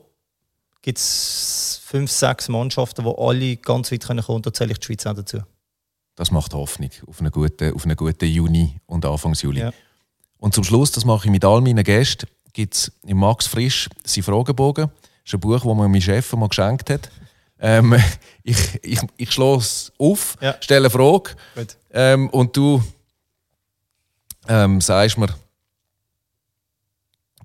[0.82, 4.36] gibt es fünf, sechs Mannschaften, die alle ganz weit kommen können.
[4.36, 5.40] Und da zähle ich die Schweiz auch dazu.
[6.16, 9.62] Das macht Hoffnung auf einen guten, auf einen guten Juni und Anfangs Juli.
[9.62, 9.72] Ja.
[10.40, 13.90] Und zum Schluss, das mache ich mit all meinen Gästen, gibt es im Max Frisch
[14.04, 14.86] sein Fragebogen.
[14.86, 14.94] Das
[15.26, 17.10] ist ein Buch, das mir mein Chef mal geschenkt hat.
[17.60, 17.96] Ähm,
[18.44, 20.56] ich ich, ich schlage es auf, Ja.
[20.60, 21.32] stelle eine Frage
[21.92, 22.82] ähm, und du
[24.48, 25.28] ähm, sagst mir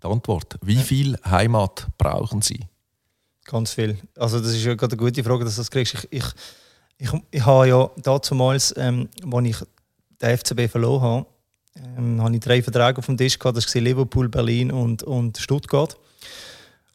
[0.03, 0.57] die Antwort.
[0.63, 2.61] Wie viel Heimat brauchen Sie?
[3.45, 3.99] Ganz viel.
[4.17, 5.95] Also das ist ja gerade eine gute Frage, dass du das kriegst.
[5.95, 6.25] Ich, ich,
[6.99, 9.57] ich, ich habe ja damals, ähm, als ich
[10.21, 11.27] den FCB verloren habe,
[11.97, 13.57] ähm, habe ich drei Verträge auf dem Tisch gehabt.
[13.57, 15.97] Das war Liverpool, Berlin und, und Stuttgart.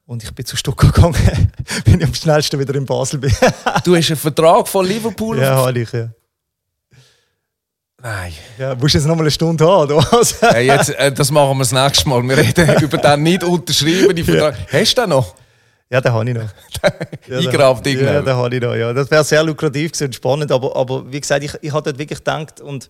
[0.05, 1.51] Und ich bin zu Stuttgart gegangen,
[1.85, 3.33] wenn ich am schnellsten wieder in Basel bin.
[3.83, 5.37] Du hast einen Vertrag von Liverpool?
[5.41, 6.09] ja, habe ich, ja.
[8.01, 8.31] Nein.
[8.59, 8.75] ja.
[8.75, 10.39] Musst du jetzt noch mal eine Stunde haben, oder was?
[10.41, 12.21] Hey, jetzt, äh, das machen wir das nächste Mal.
[12.23, 14.55] Wir reden über den nicht unterschriebenen Vertrag.
[14.71, 15.33] Hast du den noch?
[15.89, 16.43] Ja, den habe ich noch.
[17.27, 18.13] Ja, den- irgendwann.
[18.13, 18.75] Ja, den habe ich noch.
[18.75, 18.93] Ja.
[18.93, 22.19] Das wäre sehr lukrativ und spannend, aber, aber wie gesagt, ich, ich habe dort wirklich
[22.19, 22.87] gedacht und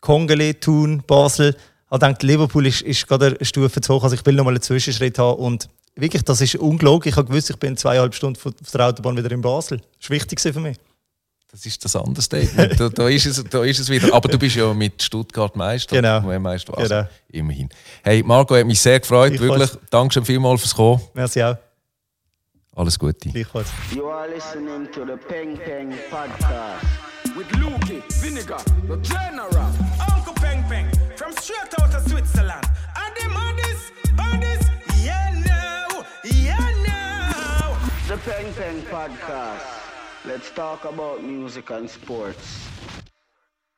[0.00, 1.56] Kongele, Thun, Basel,
[1.90, 4.50] habe gedacht, Liverpool ist, ist gerade eine Stufe zu hoch, also ich will noch mal
[4.50, 7.08] einen Zwischenschritt haben und wirklich, das ist ungelogen.
[7.08, 9.80] Ich habe gewusst, ich bin in zweieinhalb Stunden von von der Autobahn wieder in Basel.
[10.00, 10.76] Das war wichtig für mich.
[11.50, 12.78] Das ist das andere Statement.
[12.78, 14.14] Da, da, ist es, da ist es wieder.
[14.14, 15.96] Aber du bist ja mit Stuttgart Meister.
[15.96, 16.20] Genau.
[16.38, 17.08] Meister also Genau.
[17.32, 17.68] Immerhin.
[18.04, 19.32] Hey, Marco, hat mich sehr gefreut.
[19.34, 19.70] Ich wirklich.
[19.90, 21.00] Danke vielmals fürs Kommen.
[21.14, 21.56] Merci auch.
[22.76, 23.28] Alles Gute.
[23.30, 23.68] Gleichfalls.
[23.94, 26.86] You are listening to the Peng Peng Podcast.
[27.36, 29.70] With Lukey, Vinegar, the general.
[30.14, 30.86] Uncle Peng Peng
[31.16, 32.64] from straight out of Switzerland.
[32.96, 34.70] And them others, others,
[35.02, 37.76] yeah now, yeah now.
[38.08, 39.79] The Peng Peng Podcast.
[40.26, 42.99] Let's talk about music and sports.